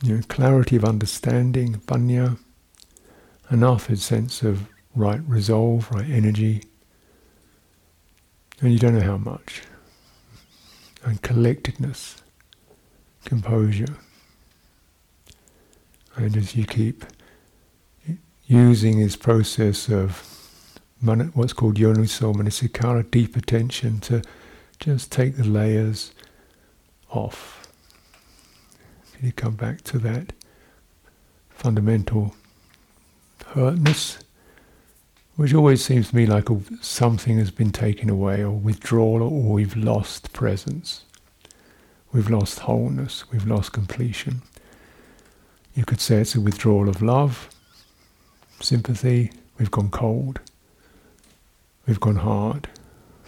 you 0.01 0.15
know, 0.15 0.23
clarity 0.27 0.75
of 0.75 0.85
understanding, 0.85 1.75
panya, 1.85 2.37
enough 3.51 3.89
in 3.89 3.97
sense 3.97 4.41
of 4.41 4.67
right 4.95 5.21
resolve, 5.27 5.89
right 5.91 6.09
energy, 6.09 6.63
and 8.61 8.71
you 8.71 8.79
don't 8.79 8.95
know 8.95 9.01
how 9.05 9.17
much, 9.17 9.61
and 11.03 11.21
collectedness, 11.21 12.21
composure, 13.25 13.97
and 16.15 16.35
as 16.35 16.55
you 16.55 16.65
keep 16.65 17.05
using 18.45 18.99
this 18.99 19.15
process 19.15 19.89
of 19.89 20.25
what's 21.33 21.53
called 21.53 21.75
yoniso 21.75 22.33
manasikara, 22.33 23.09
deep 23.09 23.35
attention, 23.35 23.99
to 23.99 24.21
just 24.79 25.11
take 25.11 25.37
the 25.37 25.45
layers 25.45 26.11
off 27.09 27.58
you 29.21 29.31
come 29.31 29.55
back 29.55 29.81
to 29.81 29.99
that 29.99 30.33
fundamental 31.49 32.35
hurtness, 33.47 34.19
which 35.35 35.53
always 35.53 35.83
seems 35.83 36.09
to 36.09 36.15
me 36.15 36.25
like 36.25 36.49
a, 36.49 36.59
something 36.81 37.37
has 37.37 37.51
been 37.51 37.71
taken 37.71 38.09
away, 38.09 38.41
or 38.41 38.51
withdrawal, 38.51 39.21
or 39.21 39.53
we've 39.53 39.75
lost 39.75 40.31
presence. 40.31 41.03
We've 42.11 42.29
lost 42.29 42.59
wholeness, 42.59 43.29
we've 43.31 43.45
lost 43.45 43.73
completion. 43.73 44.41
You 45.75 45.85
could 45.85 46.01
say 46.01 46.17
it's 46.17 46.35
a 46.35 46.41
withdrawal 46.41 46.89
of 46.89 47.01
love, 47.01 47.49
sympathy, 48.61 49.31
we've 49.57 49.71
gone 49.71 49.89
cold, 49.89 50.39
we've 51.85 51.99
gone 51.99 52.17
hard, 52.17 52.69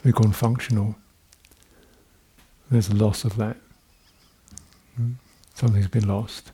we've 0.04 0.16
gone 0.16 0.32
functional. 0.32 0.96
There's 2.70 2.90
a 2.90 2.96
loss 2.96 3.26
of 3.26 3.36
that. 3.36 3.58
Mm 5.00 5.16
something's 5.62 5.88
been 5.88 6.08
lost. 6.08 6.52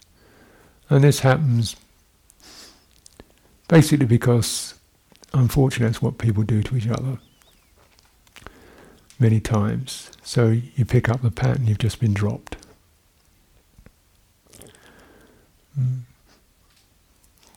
And 0.90 1.04
this 1.04 1.22
happens 1.22 1.78
basically 3.70 4.06
because, 4.06 4.76
unfortunately, 5.34 5.88
that's 5.88 6.02
what 6.02 6.18
people 6.18 6.44
do 6.44 6.62
to 6.62 6.76
each 6.76 6.88
other 6.88 7.18
many 9.18 9.40
times. 9.40 10.12
So 10.24 10.50
you 10.76 10.84
pick 10.86 11.08
up 11.08 11.22
the 11.22 11.32
pattern, 11.32 11.68
you've 11.68 11.78
just 11.78 12.02
been 12.02 12.14
dropped. 12.14 12.58
Mm. 15.80 16.02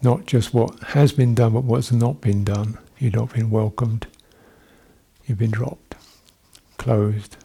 Not 0.03 0.26
just 0.26 0.55
what 0.55 0.80
has 0.94 1.12
been 1.12 1.34
done, 1.34 1.53
but 1.53 1.64
what's 1.64 1.90
not 1.90 2.20
been 2.20 2.44
done. 2.44 2.78
You've 2.98 3.14
not 3.14 3.34
been 3.34 3.51
welcomed. 3.51 4.07
You've 5.26 5.38
been 5.38 5.51
dropped, 5.51 5.96
closed. 6.78 7.36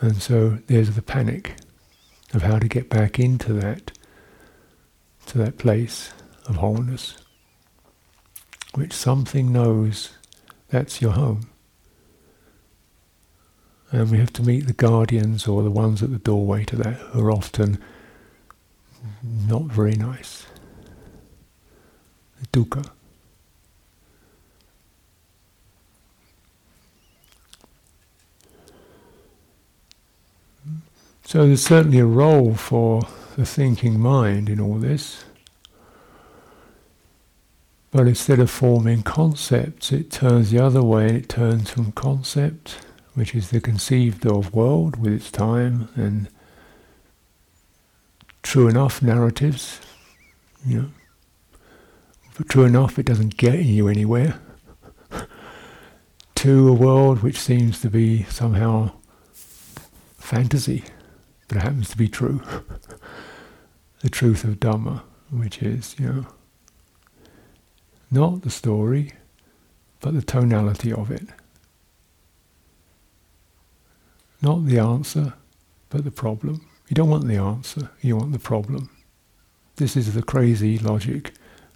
And 0.00 0.22
so 0.22 0.58
there's 0.68 0.94
the 0.94 1.02
panic 1.02 1.56
of 2.32 2.42
how 2.42 2.58
to 2.58 2.68
get 2.68 2.90
back 2.90 3.18
into 3.18 3.52
that, 3.54 3.92
to 5.26 5.38
that 5.38 5.58
place 5.58 6.12
of 6.46 6.56
wholeness, 6.56 7.16
which 8.74 8.92
something 8.92 9.52
knows 9.52 10.10
that's 10.68 11.00
your 11.00 11.12
home. 11.12 11.50
And 13.90 14.10
we 14.10 14.18
have 14.18 14.32
to 14.34 14.42
meet 14.42 14.66
the 14.66 14.74
guardians 14.74 15.48
or 15.48 15.62
the 15.62 15.70
ones 15.70 16.02
at 16.02 16.12
the 16.12 16.18
doorway 16.18 16.64
to 16.66 16.76
that 16.76 16.96
who 16.96 17.24
are 17.24 17.32
often 17.32 17.78
not 19.22 19.64
very 19.64 19.94
nice. 19.94 20.46
dukkha. 22.52 22.90
So 31.28 31.46
there's 31.46 31.62
certainly 31.62 31.98
a 31.98 32.06
role 32.06 32.54
for 32.54 33.02
the 33.36 33.44
thinking 33.44 34.00
mind 34.00 34.48
in 34.48 34.58
all 34.58 34.76
this. 34.76 35.26
But 37.90 38.06
instead 38.06 38.38
of 38.38 38.50
forming 38.50 39.02
concepts, 39.02 39.92
it 39.92 40.10
turns 40.10 40.50
the 40.50 40.58
other 40.58 40.82
way 40.82 41.16
it 41.16 41.28
turns 41.28 41.68
from 41.68 41.92
concept, 41.92 42.78
which 43.12 43.34
is 43.34 43.50
the 43.50 43.60
conceived 43.60 44.24
of 44.24 44.54
world 44.54 44.98
with 44.98 45.12
its 45.12 45.30
time 45.30 45.90
and 45.96 46.30
true 48.42 48.66
enough 48.66 49.02
narratives, 49.02 49.82
you 50.64 50.80
know. 50.80 50.88
But 52.38 52.48
true 52.48 52.64
enough, 52.64 52.98
it 52.98 53.04
doesn't 53.04 53.36
get 53.36 53.66
you 53.66 53.86
anywhere. 53.86 54.40
to 56.36 56.68
a 56.70 56.72
world 56.72 57.22
which 57.22 57.38
seems 57.38 57.82
to 57.82 57.90
be 57.90 58.22
somehow 58.22 58.92
fantasy 60.16 60.84
but 61.48 61.56
it 61.56 61.62
happens 61.62 61.88
to 61.90 61.96
be 61.96 62.08
true. 62.08 62.42
the 64.00 64.10
truth 64.10 64.44
of 64.44 64.60
Dhamma, 64.60 65.02
which 65.30 65.62
is, 65.62 65.96
you 65.98 66.06
know, 66.06 66.26
not 68.10 68.42
the 68.42 68.50
story, 68.50 69.12
but 70.00 70.14
the 70.14 70.22
tonality 70.22 70.92
of 70.92 71.10
it. 71.10 71.28
Not 74.40 74.66
the 74.66 74.78
answer, 74.78 75.34
but 75.90 76.04
the 76.04 76.10
problem. 76.10 76.66
You 76.88 76.94
don't 76.94 77.10
want 77.10 77.26
the 77.26 77.36
answer, 77.36 77.90
you 78.00 78.16
want 78.16 78.32
the 78.32 78.38
problem. 78.38 78.90
This 79.76 79.96
is 79.96 80.14
the 80.14 80.22
crazy 80.22 80.78
logic 80.78 81.34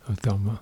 of 0.09 0.23
Dhamma. 0.23 0.61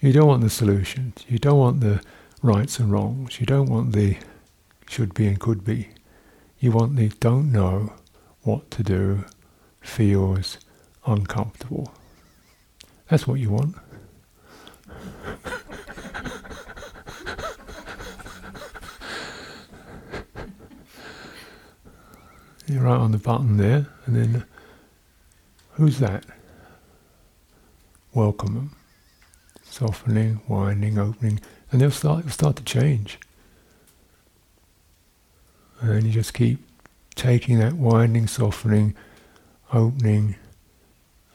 You 0.00 0.12
don't 0.12 0.28
want 0.28 0.42
the 0.42 0.50
solutions, 0.50 1.24
you 1.28 1.38
don't 1.38 1.58
want 1.58 1.80
the 1.80 2.02
rights 2.42 2.78
and 2.78 2.92
wrongs, 2.92 3.40
you 3.40 3.46
don't 3.46 3.68
want 3.68 3.92
the 3.92 4.16
should 4.88 5.14
be 5.14 5.26
and 5.26 5.38
could 5.38 5.64
be. 5.64 5.88
You 6.60 6.72
want 6.72 6.96
the 6.96 7.08
don't 7.20 7.52
know 7.52 7.92
what 8.42 8.68
to 8.72 8.82
do, 8.82 9.24
feels 9.80 10.58
uncomfortable. 11.06 11.94
That's 13.08 13.28
what 13.28 13.38
you 13.38 13.50
want. 13.50 13.76
You're 22.66 22.82
right 22.82 22.98
on 22.98 23.12
the 23.12 23.18
button 23.18 23.56
there, 23.56 23.86
and 24.04 24.16
then 24.16 24.44
who's 25.74 26.00
that? 26.00 26.26
Welcome 28.12 28.54
them. 28.54 28.74
Softening, 29.62 30.40
winding, 30.48 30.98
opening, 30.98 31.40
and 31.70 31.80
they'll 31.80 31.92
start, 31.92 32.24
they'll 32.24 32.32
start 32.32 32.56
to 32.56 32.64
change. 32.64 33.20
And 35.80 36.04
you 36.04 36.10
just 36.10 36.34
keep 36.34 36.58
taking 37.14 37.58
that 37.58 37.74
winding, 37.74 38.26
softening, 38.26 38.94
opening, 39.72 40.36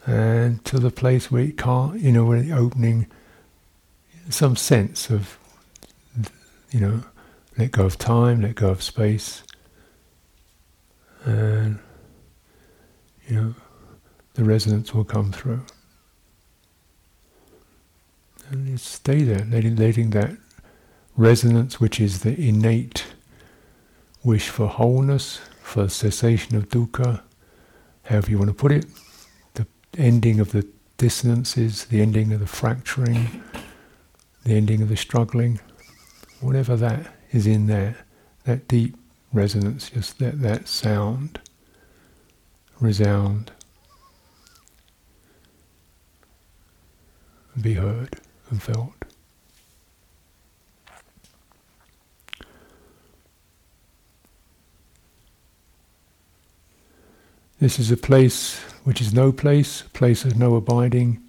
and 0.06 0.62
to 0.64 0.78
the 0.78 0.90
place 0.90 1.30
where 1.30 1.42
it 1.42 1.56
can't, 1.56 1.98
you 1.98 2.12
know, 2.12 2.24
where 2.24 2.42
the 2.42 2.52
opening, 2.52 3.06
some 4.28 4.56
sense 4.56 5.08
of, 5.10 5.38
you 6.70 6.80
know, 6.80 7.04
let 7.56 7.72
go 7.72 7.86
of 7.86 7.96
time, 7.96 8.42
let 8.42 8.56
go 8.56 8.68
of 8.68 8.82
space, 8.82 9.42
and, 11.24 11.78
you 13.26 13.36
know, 13.36 13.54
the 14.34 14.44
resonance 14.44 14.92
will 14.92 15.04
come 15.04 15.32
through. 15.32 15.62
And 18.50 18.68
you 18.68 18.76
stay 18.76 19.22
there, 19.22 19.46
letting, 19.46 19.76
letting 19.76 20.10
that 20.10 20.36
resonance, 21.16 21.80
which 21.80 21.98
is 21.98 22.20
the 22.20 22.38
innate 22.38 23.06
wish 24.24 24.48
for 24.48 24.66
wholeness, 24.66 25.40
for 25.62 25.88
cessation 25.88 26.56
of 26.56 26.68
dukkha, 26.70 27.22
however 28.04 28.30
you 28.30 28.38
want 28.38 28.48
to 28.48 28.54
put 28.54 28.72
it, 28.72 28.86
the 29.54 29.66
ending 29.98 30.40
of 30.40 30.52
the 30.52 30.66
dissonances, 30.96 31.84
the 31.86 32.00
ending 32.00 32.32
of 32.32 32.40
the 32.40 32.46
fracturing, 32.46 33.42
the 34.44 34.54
ending 34.54 34.80
of 34.80 34.88
the 34.88 34.96
struggling, 34.96 35.60
whatever 36.40 36.74
that 36.76 37.14
is 37.32 37.46
in 37.46 37.66
there, 37.66 37.96
that 38.44 38.66
deep 38.66 38.96
resonance, 39.32 39.90
just 39.90 40.20
let 40.20 40.40
that 40.40 40.68
sound 40.68 41.40
resound 42.80 43.50
be 47.60 47.74
heard 47.74 48.20
and 48.50 48.62
felt. 48.62 49.03
This 57.60 57.78
is 57.78 57.92
a 57.92 57.96
place 57.96 58.58
which 58.82 59.00
is 59.00 59.14
no 59.14 59.30
place, 59.30 59.82
a 59.82 59.88
place 59.90 60.24
of 60.24 60.36
no 60.36 60.56
abiding, 60.56 61.22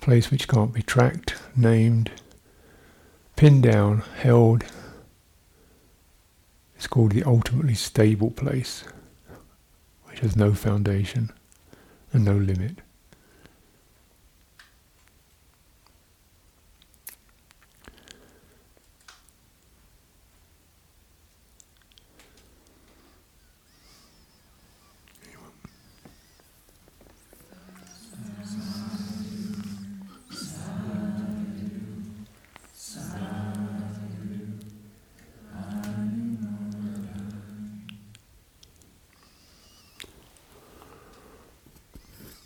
place 0.00 0.30
which 0.30 0.46
can't 0.46 0.72
be 0.72 0.82
tracked, 0.82 1.34
named, 1.56 2.12
pinned 3.34 3.64
down, 3.64 3.98
held. 4.18 4.64
It's 6.76 6.86
called 6.86 7.10
the 7.12 7.24
ultimately 7.24 7.74
stable 7.74 8.30
place, 8.30 8.84
which 10.04 10.20
has 10.20 10.36
no 10.36 10.54
foundation 10.54 11.32
and 12.12 12.24
no 12.24 12.36
limit. 12.36 12.78